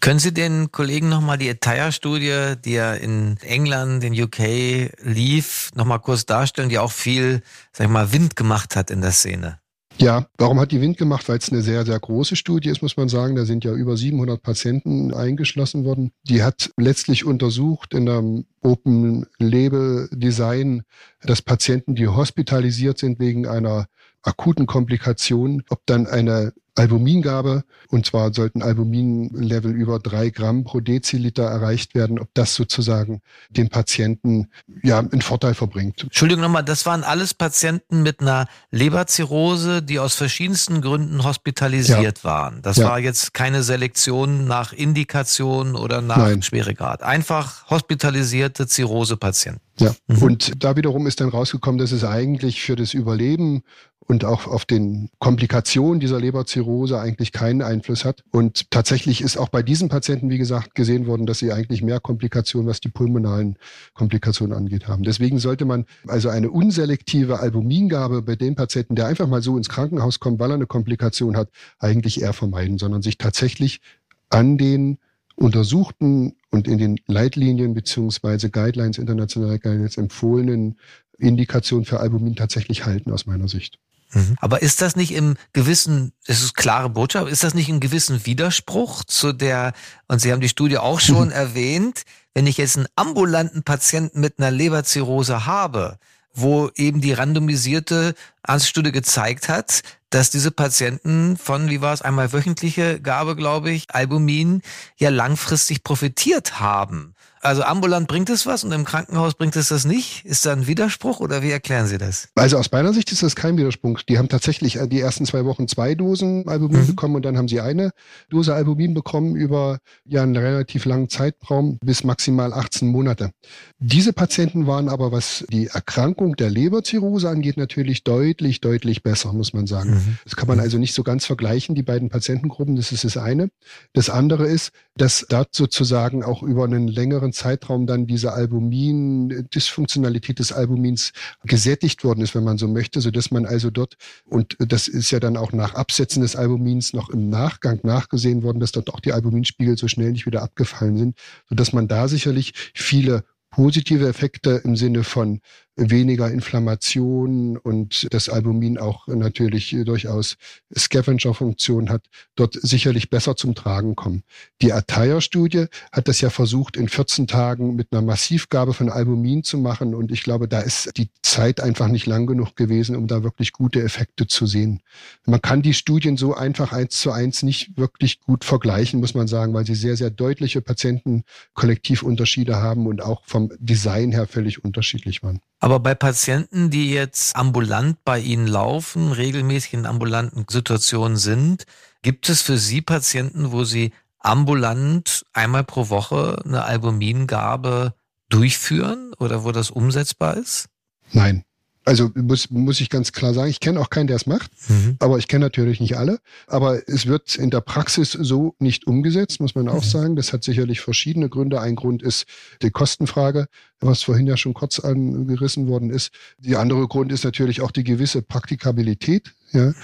Können 0.01 0.19
Sie 0.19 0.33
den 0.33 0.73
Kollegen 0.73 1.11
nochmal 1.11 1.37
die 1.37 1.51
Attire-Studie, 1.51 2.55
die 2.65 2.73
ja 2.73 2.95
in 2.95 3.37
England, 3.43 4.03
in 4.03 4.19
UK 4.19 4.91
lief, 5.03 5.71
nochmal 5.75 6.01
kurz 6.01 6.25
darstellen, 6.25 6.71
die 6.71 6.79
auch 6.79 6.91
viel, 6.91 7.43
sag 7.73 7.87
ich 7.87 7.93
mal, 7.93 8.11
Wind 8.11 8.35
gemacht 8.35 8.77
hat 8.77 8.91
in 8.91 9.03
der 9.03 9.13
Szene? 9.13 9.61
Ja, 9.99 10.27
warum 10.39 10.59
hat 10.59 10.73
die 10.73 10.81
Wind 10.81 10.97
gemacht? 10.97 11.29
Weil 11.29 11.37
es 11.37 11.53
eine 11.53 11.61
sehr, 11.61 11.85
sehr 11.85 12.01
große 12.01 12.35
Studie 12.35 12.71
ist, 12.71 12.81
muss 12.81 12.97
man 12.97 13.11
sagen. 13.11 13.37
Da 13.37 13.45
sind 13.45 13.63
ja 13.63 13.75
über 13.75 13.99
700 13.99 14.43
Patienten 14.43 15.13
eingeschlossen 15.13 15.85
worden. 15.85 16.13
Die 16.23 16.43
hat 16.43 16.71
letztlich 16.79 17.27
untersucht 17.27 17.93
in 17.93 18.09
einem 18.09 18.47
Open 18.63 19.27
Label 19.39 20.09
Design, 20.13 20.85
dass 21.21 21.43
Patienten, 21.43 21.95
die 21.95 22.09
hospitalisiert 22.09 22.97
sind 22.97 23.21
wegen 23.21 23.47
einer 23.47 23.89
akuten 24.23 24.67
Komplikationen, 24.67 25.63
ob 25.69 25.87
dann 25.87 26.07
eine 26.07 26.53
Albumingabe, 26.81 27.65
und 27.89 28.07
zwar 28.07 28.33
sollten 28.33 28.63
Albuminlevel 28.63 29.73
über 29.73 29.99
drei 29.99 30.31
Gramm 30.31 30.65
pro 30.65 30.81
Deziliter 30.81 31.45
erreicht 31.45 31.95
werden, 31.95 32.19
ob 32.19 32.29
das 32.35 32.55
sozusagen 32.55 33.21
dem 33.51 33.69
Patienten 33.69 34.49
ja 34.83 34.99
einen 34.99 35.21
Vorteil 35.21 35.55
verbringt. 35.55 36.05
Entschuldigung 36.05 36.43
nochmal, 36.43 36.65
das 36.65 36.87
waren 36.87 37.05
alles 37.05 37.35
Patienten 37.35 38.03
mit 38.03 38.21
einer 38.21 38.47
Leberzirrhose, 38.71 39.83
die 39.83 39.99
aus 39.99 40.15
verschiedensten 40.15 40.81
Gründen 40.81 41.25
hospitalisiert 41.25 42.19
ja. 42.19 42.25
waren. 42.25 42.63
Das 42.63 42.77
ja. 42.79 42.89
war 42.89 42.99
jetzt 42.99 43.35
keine 43.35 43.63
Selektion 43.63 44.47
nach 44.47 44.73
Indikation 44.73 45.75
oder 45.77 46.01
nach 46.01 46.19
Nein. 46.19 46.43
Schweregrad. 46.43 47.03
Einfach 47.03 47.69
hospitalisierte 47.69 48.67
Zirrhosepatienten. 48.67 49.61
Ja, 49.79 49.95
mhm. 50.09 50.23
und 50.23 50.63
da 50.63 50.77
wiederum 50.77 51.07
ist 51.07 51.21
dann 51.21 51.31
rausgekommen, 51.31 51.79
dass 51.79 51.93
es 51.93 52.05
eigentlich 52.05 52.61
für 52.61 52.77
das 52.77 52.93
Überleben 52.95 53.63
und 54.11 54.25
auch 54.25 54.49
auf 54.49 54.65
den 54.65 55.09
Komplikationen 55.21 56.01
dieser 56.01 56.19
Leberzirrhose 56.19 56.99
eigentlich 56.99 57.31
keinen 57.31 57.63
Einfluss 57.63 58.05
hat. 58.05 58.25
Und 58.33 58.69
tatsächlich 58.73 59.21
ist 59.21 59.37
auch 59.37 59.51
bei 59.51 59.63
diesen 59.63 59.89
Patienten, 59.89 60.31
wie 60.31 60.39
gesagt, 60.39 60.75
gesehen 60.75 61.07
worden, 61.07 61.27
dass 61.27 61.39
sie 61.39 61.53
eigentlich 61.53 61.81
mehr 61.81 62.01
Komplikationen, 62.01 62.69
was 62.69 62.81
die 62.81 62.89
pulmonalen 62.89 63.57
Komplikationen 63.95 64.57
angeht, 64.57 64.89
haben. 64.89 65.05
Deswegen 65.05 65.39
sollte 65.39 65.65
man 65.65 65.85
also 66.09 66.29
eine 66.29 66.51
unselektive 66.51 67.39
Albumingabe 67.39 68.23
bei 68.23 68.35
dem 68.35 68.57
Patienten, 68.57 68.97
der 68.97 69.07
einfach 69.07 69.29
mal 69.29 69.43
so 69.43 69.57
ins 69.57 69.69
Krankenhaus 69.69 70.19
kommt, 70.19 70.41
weil 70.41 70.51
er 70.51 70.55
eine 70.55 70.67
Komplikation 70.67 71.37
hat, 71.37 71.49
eigentlich 71.79 72.21
eher 72.21 72.33
vermeiden, 72.33 72.79
sondern 72.79 73.03
sich 73.03 73.17
tatsächlich 73.17 73.81
an 74.29 74.59
den 74.59 74.99
untersuchten 75.37 76.35
und 76.51 76.67
in 76.67 76.79
den 76.79 76.97
Leitlinien 77.07 77.75
beziehungsweise 77.75 78.51
Guidelines, 78.51 78.99
internationale 78.99 79.61
Guidelines 79.61 79.97
empfohlenen 79.97 80.81
Indikationen 81.17 81.85
für 81.85 82.01
Albumin 82.01 82.35
tatsächlich 82.35 82.87
halten 82.87 83.13
aus 83.13 83.27
meiner 83.27 83.47
Sicht. 83.47 83.79
Mhm. 84.13 84.37
Aber 84.41 84.63
ist 84.63 84.83
das 84.83 84.97
nicht 84.97 85.13
im 85.13 85.37
gewissen, 85.53 86.13
das 86.27 86.43
ist 86.43 86.55
klare 86.55 86.91
Botschaft, 86.91 87.31
ist 87.31 87.45
das 87.45 87.55
nicht 87.55 87.69
im 87.69 87.81
gewissen 87.81 88.27
Widerspruch 88.27 89.05
zu 89.05 89.33
der, 89.33 89.73
und 90.09 90.21
Sie 90.21 90.33
haben 90.33 90.41
die 90.41 90.49
Studie 90.49 90.79
auch 90.79 91.01
schon 91.01 91.29
mhm. 91.29 91.35
erwähnt, 91.35 92.03
wenn 92.35 92.47
ich 92.47 92.59
jetzt 92.59 92.77
einen 92.77 92.87
ambulanten 92.97 93.63
Patienten 93.63 94.21
mit 94.21 94.39
einer 94.39 94.51
Leberzirrhose 94.51 95.47
habe, 95.47 95.99
wo 96.33 96.71
eben 96.77 97.01
die 97.01 97.13
randomisierte 97.13 98.15
Arztstudie 98.43 98.93
gezeigt 98.93 99.49
hat, 99.49 99.83
dass 100.11 100.31
diese 100.31 100.51
Patienten 100.51 101.37
von, 101.37 101.69
wie 101.71 101.81
war 101.81 101.93
es, 101.93 102.03
einmal 102.03 102.33
wöchentliche 102.33 103.01
Gabe, 103.01 103.37
glaube 103.37 103.71
ich, 103.71 103.95
Albumin, 103.95 104.63
ja 104.97 105.11
langfristig 105.11 105.85
profitiert 105.85 106.61
haben. 106.61 107.15
Also 107.43 107.63
ambulant 107.63 108.07
bringt 108.07 108.29
es 108.29 108.45
was 108.45 108.65
und 108.65 108.73
im 108.73 108.85
Krankenhaus 108.85 109.35
bringt 109.35 109.57
es 109.57 109.69
das 109.69 109.87
nicht? 109.87 110.27
Ist 110.27 110.45
da 110.45 110.53
ein 110.53 110.67
Widerspruch 110.67 111.21
oder 111.21 111.43
wie 111.43 111.51
erklären 111.51 111.87
Sie 111.87 111.97
das? 111.97 112.29
Also 112.35 112.59
aus 112.59 112.71
meiner 112.71 112.93
Sicht 112.93 113.11
ist 113.13 113.23
das 113.23 113.35
kein 113.35 113.57
Widerspruch. 113.57 114.03
Die 114.03 114.19
haben 114.19 114.29
tatsächlich 114.29 114.77
äh, 114.77 114.87
die 114.87 115.01
ersten 115.01 115.25
zwei 115.25 115.47
Wochen 115.47 115.67
zwei 115.67 115.95
Dosen 115.95 116.47
Albumin 116.47 116.83
mhm. 116.83 116.87
bekommen 116.87 117.17
und 117.17 117.25
dann 117.25 117.39
haben 117.39 117.49
sie 117.49 117.61
eine 117.61 117.93
Dose 118.29 118.55
Albumin 118.55 118.93
bekommen 118.93 119.37
über 119.37 119.79
ja 120.05 120.23
einen 120.23 120.37
relativ 120.37 120.85
langen 120.85 121.09
Zeitraum 121.09 121.79
bis 121.83 122.05
maximal 122.05 122.53
18 122.53 122.89
Monate. 122.89 123.31
Diese 123.79 124.13
Patienten 124.13 124.67
waren 124.67 124.91
aber, 124.91 125.11
was 125.11 125.47
die 125.51 125.69
Erkrankung 125.69 126.37
der 126.37 126.51
Leberzirrhose 126.51 127.31
angeht, 127.31 127.57
natürlich 127.57 128.05
deutlich, 128.05 128.61
deutlich 128.61 129.03
besser, 129.03 129.33
muss 129.33 129.55
man 129.55 129.67
sagen. 129.67 129.93
Mhm. 129.93 130.19
Das 130.25 130.37
kann 130.37 130.47
man 130.47 130.61
also 130.61 130.77
nicht 130.77 130.93
so 130.93 131.03
ganz 131.03 131.25
vergleichen, 131.25 131.75
die 131.75 131.83
beiden 131.83 132.11
Patientengruppen. 132.11 132.77
Das 132.77 132.93
ist 132.93 133.05
das 133.05 133.17
eine. 133.17 133.49
Das 133.95 134.11
andere 134.11 134.47
ist, 134.47 134.73
dass 134.97 135.25
dort 135.27 135.55
sozusagen 135.55 136.23
auch 136.23 136.43
über 136.43 136.65
einen 136.65 136.87
längeren 136.87 137.30
Zeitraum 137.33 137.87
dann 137.87 138.07
diese 138.07 138.33
Albumin, 138.33 139.49
Dysfunktionalität 139.55 140.39
des 140.39 140.53
Albumins 140.53 141.13
gesättigt 141.45 142.05
worden 142.05 142.23
ist, 142.23 142.35
wenn 142.35 142.45
man 142.45 142.59
so 142.59 142.69
möchte, 142.69 143.01
so 143.01 143.11
dass 143.11 143.31
man 143.31 143.47
also 143.47 143.71
dort, 143.71 143.97
und 144.25 144.57
das 144.59 144.89
ist 144.89 145.11
ja 145.11 145.21
dann 145.21 145.37
auch 145.37 145.53
nach 145.53 145.75
Absetzen 145.75 146.23
des 146.23 146.37
Albumins 146.37 146.93
noch 146.93 147.11
im 147.11 147.29
Nachgang 147.29 147.81
nachgesehen 147.83 148.43
worden, 148.43 148.61
dass 148.61 148.73
dort 148.73 148.93
auch 148.93 149.01
die 149.01 149.13
Albuminspiegel 149.13 149.77
so 149.77 149.89
schnell 149.89 150.13
nicht 150.13 150.27
wieder 150.27 150.43
abgefallen 150.43 150.97
sind, 150.97 151.19
so 151.49 151.55
dass 151.55 151.73
man 151.73 151.89
da 151.89 152.09
sicherlich 152.09 152.53
viele 152.75 153.25
positive 153.51 154.09
Effekte 154.09 154.61
im 154.65 154.77
Sinne 154.77 155.05
von 155.05 155.41
weniger 155.81 156.31
Inflammation 156.31 157.57
und 157.57 158.13
das 158.13 158.29
Albumin 158.29 158.77
auch 158.77 159.07
natürlich 159.07 159.75
durchaus 159.85 160.37
Scavenger-Funktion 160.77 161.89
hat, 161.89 162.05
dort 162.37 162.59
sicherlich 162.61 163.09
besser 163.09 163.37
zum 163.37 163.55
Tragen 163.55 163.97
kommen. 163.97 164.23
Die 164.61 164.73
Attire-Studie 164.73 165.67
hat 165.91 166.09
das 166.09 166.21
ja 166.21 166.29
versucht, 166.29 166.77
in 166.77 166.89
14 166.89 167.27
Tagen 167.27 167.77
mit 167.77 167.89
einer 167.93 168.03
Massivgabe 168.03 168.75
von 168.75 168.91
Albumin 168.91 169.43
zu 169.43 169.57
machen 169.57 169.95
und 169.95 170.13
ich 170.13 170.23
glaube, 170.23 170.49
da 170.49 170.61
ist 170.61 170.97
die 170.99 171.09
Zeit 171.23 171.61
einfach 171.61 171.89
nicht 171.89 172.07
lang 172.07 172.27
genug 172.27 172.57
gewesen, 172.57 172.97
um 172.97 173.07
da 173.07 173.23
wirklich 173.23 173.53
gute 173.53 173.83
Effekte 173.83 174.27
zu 174.27 174.47
sehen. 174.47 174.83
Man 175.25 175.41
kann 175.41 175.63
die 175.63 175.75
Studien 175.75 176.17
so 176.17 176.35
einfach 176.35 176.73
eins 176.73 177.01
zu 177.01 177.13
eins 177.13 177.43
nicht 177.43 177.79
wirklich 177.79 178.21
gut 178.21 178.45
vergleichen, 178.45 179.01
muss 179.01 179.15
man 179.15 179.29
sagen, 179.29 179.55
weil 179.55 179.65
sie 179.65 179.75
sehr, 179.75 179.97
sehr 179.97 180.11
deutliche 180.11 180.61
Patientenkollektivunterschiede 180.61 182.57
haben 182.57 182.87
und 182.87 183.01
auch 183.01 183.23
vom 183.25 183.51
Design 183.59 184.13
her 184.13 184.27
völlig 184.27 184.65
unterschiedlich 184.65 185.23
waren. 185.23 185.41
Aber 185.63 185.70
bei 185.79 185.95
Patienten, 185.95 186.71
die 186.71 186.91
jetzt 186.91 187.37
ambulant 187.37 188.03
bei 188.05 188.19
Ihnen 188.19 188.47
laufen, 188.47 189.13
regelmäßig 189.13 189.75
in 189.75 189.87
ambulanten 189.87 190.45
Situationen 190.49 191.17
sind, 191.17 191.65
gibt 192.03 192.29
es 192.29 192.43
für 192.43 192.59
Sie 192.59 192.83
Patienten, 192.83 193.53
wo 193.53 193.65
Sie 193.65 193.93
ambulant 194.19 195.25
einmal 195.33 195.65
pro 195.65 195.89
Woche 195.89 196.43
eine 196.45 196.65
Albumingabe 196.65 197.95
durchführen 198.29 199.13
oder 199.19 199.45
wo 199.45 199.53
das 199.53 199.71
umsetzbar 199.71 200.37
ist? 200.37 200.69
Nein. 201.13 201.45
Also 201.91 202.09
muss, 202.15 202.51
muss 202.51 202.81
ich 202.81 202.89
ganz 202.89 203.11
klar 203.11 203.35
sagen, 203.35 203.51
ich 203.51 203.59
kenne 203.59 203.81
auch 203.81 203.91
keinen, 203.91 204.07
der 204.07 204.15
es 204.15 204.25
macht, 204.25 204.53
mhm. 204.69 204.95
aber 205.01 205.19
ich 205.19 205.27
kenne 205.27 205.45
natürlich 205.45 205.81
nicht 205.81 205.97
alle. 205.97 206.21
Aber 206.47 206.89
es 206.89 207.07
wird 207.07 207.35
in 207.35 207.51
der 207.51 207.63
Praxis 207.63 208.13
so 208.13 208.55
nicht 208.61 208.87
umgesetzt, 208.87 209.41
muss 209.41 209.57
man 209.57 209.69
auch 209.69 209.83
mhm. 209.83 209.89
sagen. 209.89 210.15
Das 210.15 210.33
hat 210.33 210.45
sicherlich 210.45 210.81
verschiedene 210.81 211.29
Gründe. 211.29 211.61
Ein 211.61 211.75
Grund 211.75 212.01
ist 212.05 212.27
die 212.63 212.71
Kostenfrage, 212.71 213.49
was 213.81 214.05
vorhin 214.05 214.29
ja 214.29 214.37
schon 214.37 214.55
kurz 214.55 214.79
angerissen 214.79 215.67
worden 215.67 215.91
ist. 215.91 216.13
Die 216.39 216.55
andere 216.55 216.87
Grund 216.87 217.11
ist 217.11 217.25
natürlich 217.25 217.61
auch 217.61 217.73
die 217.73 217.83
gewisse 217.83 218.23
Praktikabilität 218.23 219.33
Ja. 219.53 219.67
Mhm. 219.69 219.75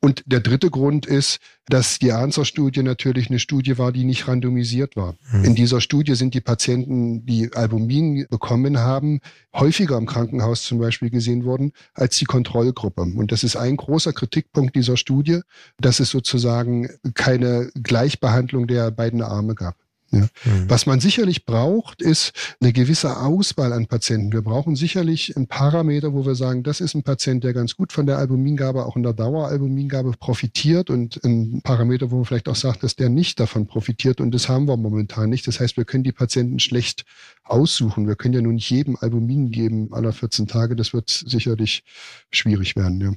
Und 0.00 0.22
der 0.26 0.40
dritte 0.40 0.70
Grund 0.70 1.06
ist, 1.06 1.38
dass 1.68 1.98
die 1.98 2.12
Answer-Studie 2.12 2.82
natürlich 2.82 3.28
eine 3.28 3.40
Studie 3.40 3.76
war, 3.76 3.90
die 3.90 4.04
nicht 4.04 4.28
randomisiert 4.28 4.94
war. 4.96 5.16
Mhm. 5.32 5.44
In 5.44 5.54
dieser 5.54 5.80
Studie 5.80 6.14
sind 6.14 6.34
die 6.34 6.40
Patienten, 6.40 7.26
die 7.26 7.52
Albumin 7.52 8.26
bekommen 8.30 8.78
haben, 8.78 9.20
häufiger 9.54 9.98
im 9.98 10.06
Krankenhaus 10.06 10.62
zum 10.62 10.78
Beispiel 10.78 11.10
gesehen 11.10 11.44
worden 11.44 11.72
als 11.94 12.18
die 12.18 12.24
Kontrollgruppe. 12.24 13.02
Und 13.02 13.32
das 13.32 13.42
ist 13.42 13.56
ein 13.56 13.76
großer 13.76 14.12
Kritikpunkt 14.12 14.76
dieser 14.76 14.96
Studie, 14.96 15.40
dass 15.78 15.98
es 15.98 16.10
sozusagen 16.10 16.88
keine 17.14 17.70
Gleichbehandlung 17.74 18.66
der 18.66 18.90
beiden 18.92 19.22
Arme 19.22 19.54
gab. 19.54 19.76
Ja. 20.10 20.20
Mhm. 20.20 20.68
Was 20.68 20.86
man 20.86 21.00
sicherlich 21.00 21.44
braucht, 21.44 22.00
ist 22.00 22.32
eine 22.60 22.72
gewisse 22.72 23.18
Auswahl 23.18 23.72
an 23.72 23.86
Patienten. 23.86 24.32
Wir 24.32 24.42
brauchen 24.42 24.76
sicherlich 24.76 25.36
einen 25.36 25.48
Parameter, 25.48 26.12
wo 26.12 26.24
wir 26.24 26.34
sagen, 26.36 26.62
das 26.62 26.80
ist 26.80 26.94
ein 26.94 27.02
Patient, 27.02 27.42
der 27.42 27.52
ganz 27.52 27.76
gut 27.76 27.92
von 27.92 28.06
der 28.06 28.18
Albumingabe, 28.18 28.86
auch 28.86 28.96
in 28.96 29.02
der 29.02 29.12
Daueralbumingabe 29.12 30.12
profitiert 30.18 30.90
und 30.90 31.22
ein 31.24 31.60
Parameter, 31.62 32.10
wo 32.10 32.16
man 32.16 32.24
vielleicht 32.24 32.48
auch 32.48 32.56
sagt, 32.56 32.82
dass 32.82 32.94
der 32.94 33.08
nicht 33.08 33.40
davon 33.40 33.66
profitiert 33.66 34.20
und 34.20 34.32
das 34.32 34.48
haben 34.48 34.68
wir 34.68 34.76
momentan 34.76 35.28
nicht. 35.28 35.46
Das 35.46 35.58
heißt, 35.58 35.76
wir 35.76 35.84
können 35.84 36.04
die 36.04 36.12
Patienten 36.12 36.60
schlecht 36.60 37.04
aussuchen. 37.42 38.06
Wir 38.06 38.16
können 38.16 38.34
ja 38.34 38.42
nun 38.42 38.54
nicht 38.54 38.70
jedem 38.70 38.96
Albumin 39.00 39.50
geben 39.50 39.92
aller 39.92 40.12
14 40.12 40.46
Tage. 40.46 40.76
Das 40.76 40.92
wird 40.92 41.10
sicherlich 41.10 41.82
schwierig 42.30 42.76
werden. 42.76 43.00
Ja. 43.00 43.12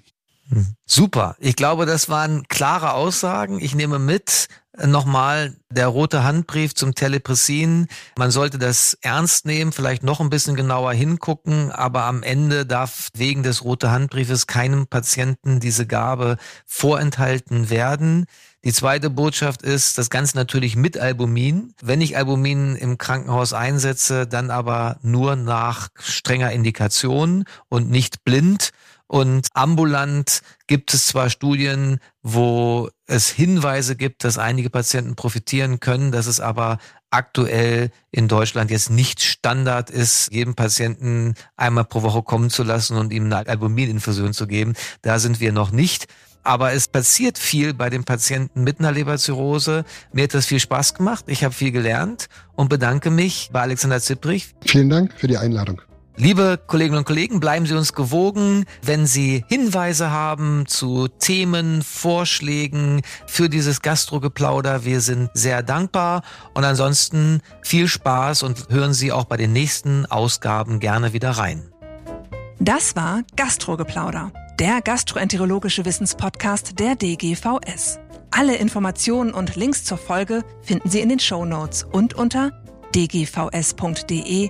Mhm. 0.49 0.75
Super. 0.85 1.35
Ich 1.39 1.55
glaube, 1.55 1.85
das 1.85 2.09
waren 2.09 2.43
klare 2.47 2.93
Aussagen. 2.93 3.59
Ich 3.59 3.75
nehme 3.75 3.99
mit, 3.99 4.47
Nochmal 4.85 5.57
der 5.69 5.87
rote 5.87 6.23
Handbrief 6.23 6.73
zum 6.73 6.95
Telepressin. 6.95 7.87
Man 8.17 8.31
sollte 8.31 8.57
das 8.57 8.97
ernst 9.01 9.45
nehmen, 9.45 9.71
vielleicht 9.71 10.03
noch 10.03 10.21
ein 10.21 10.29
bisschen 10.29 10.55
genauer 10.55 10.93
hingucken, 10.93 11.71
aber 11.71 12.03
am 12.03 12.23
Ende 12.23 12.65
darf 12.65 13.09
wegen 13.13 13.43
des 13.43 13.63
rote 13.63 13.91
Handbriefes 13.91 14.47
keinem 14.47 14.87
Patienten 14.87 15.59
diese 15.59 15.85
Gabe 15.85 16.37
vorenthalten 16.65 17.69
werden. 17.69 18.25
Die 18.63 18.71
zweite 18.71 19.09
Botschaft 19.09 19.63
ist, 19.63 19.97
das 19.97 20.09
Ganze 20.09 20.37
natürlich 20.37 20.75
mit 20.75 20.97
Albumin. 20.97 21.73
Wenn 21.81 21.99
ich 21.99 22.15
Albumin 22.15 22.75
im 22.75 22.97
Krankenhaus 22.97 23.53
einsetze, 23.53 24.27
dann 24.27 24.49
aber 24.51 24.97
nur 25.01 25.35
nach 25.35 25.89
strenger 25.97 26.51
Indikation 26.51 27.43
und 27.69 27.89
nicht 27.89 28.23
blind. 28.23 28.71
Und 29.09 29.47
ambulant 29.55 30.43
gibt 30.67 30.93
es 30.93 31.07
zwar 31.07 31.31
Studien, 31.31 31.99
wo 32.21 32.89
es 33.07 33.27
Hinweise 33.29 33.95
gibt, 33.95 34.23
dass 34.23 34.37
einige 34.37 34.69
Patienten 34.69 35.15
profitieren 35.15 35.79
können, 35.79 36.11
dass 36.11 36.27
es 36.27 36.39
aber 36.39 36.77
aktuell 37.09 37.89
in 38.11 38.27
Deutschland 38.27 38.69
jetzt 38.69 38.91
nicht 38.91 39.23
Standard 39.23 39.89
ist, 39.89 40.31
jedem 40.31 40.53
Patienten 40.53 41.33
einmal 41.57 41.85
pro 41.85 42.03
Woche 42.03 42.21
kommen 42.21 42.51
zu 42.51 42.61
lassen 42.61 42.97
und 42.97 43.11
ihm 43.11 43.25
eine 43.25 43.47
Albumininfusion 43.47 44.33
zu 44.33 44.45
geben. 44.45 44.73
Da 45.01 45.17
sind 45.17 45.39
wir 45.39 45.53
noch 45.53 45.71
nicht. 45.71 46.05
Aber 46.43 46.73
es 46.73 46.87
passiert 46.87 47.39
viel 47.39 47.73
bei 47.73 47.89
den 47.89 48.03
Patienten 48.03 48.63
mit 48.63 48.79
einer 48.79 48.91
Leberzirrhose. 48.91 49.85
Mir 50.13 50.25
hat 50.25 50.35
das 50.35 50.45
viel 50.45 50.59
Spaß 50.59 50.93
gemacht. 50.93 51.25
Ich 51.27 51.43
habe 51.43 51.53
viel 51.53 51.71
gelernt 51.71 52.27
und 52.55 52.69
bedanke 52.69 53.09
mich 53.09 53.49
bei 53.51 53.61
Alexander 53.61 53.99
Zipprich. 53.99 54.53
Vielen 54.65 54.89
Dank 54.89 55.13
für 55.17 55.27
die 55.27 55.37
Einladung. 55.37 55.81
Liebe 56.21 56.59
Kolleginnen 56.67 56.97
und 56.97 57.05
Kollegen, 57.05 57.39
bleiben 57.39 57.65
Sie 57.65 57.75
uns 57.75 57.93
gewogen. 57.93 58.65
Wenn 58.81 59.05
Sie 59.05 59.45
Hinweise 59.47 60.11
haben 60.11 60.65
zu 60.67 61.07
Themen, 61.07 61.81
Vorschlägen 61.81 63.03
für 63.25 63.47
dieses 63.47 63.81
Gastrogeplauder, 63.81 64.83
wir 64.83 64.99
sind 64.99 65.29
sehr 65.33 65.63
dankbar. 65.63 66.23
Und 66.53 66.65
ansonsten 66.65 67.39
viel 67.61 67.87
Spaß 67.87 68.43
und 68.43 68.67
hören 68.69 68.93
Sie 68.93 69.13
auch 69.13 69.23
bei 69.23 69.37
den 69.37 69.53
nächsten 69.53 70.05
Ausgaben 70.07 70.81
gerne 70.81 71.13
wieder 71.13 71.31
rein. 71.31 71.71
Das 72.59 72.97
war 72.97 73.23
Gastrogeplauder, 73.37 74.33
der 74.59 74.81
gastroenterologische 74.81 75.85
Wissenspodcast 75.85 76.77
der 76.81 76.95
DGVS. 76.97 77.97
Alle 78.31 78.57
Informationen 78.57 79.33
und 79.33 79.55
Links 79.55 79.85
zur 79.85 79.97
Folge 79.97 80.43
finden 80.63 80.89
Sie 80.89 80.99
in 80.99 81.07
den 81.07 81.19
Show 81.19 81.45
Notes 81.45 81.85
und 81.89 82.13
unter 82.13 82.51
dgvs.de 82.93 84.49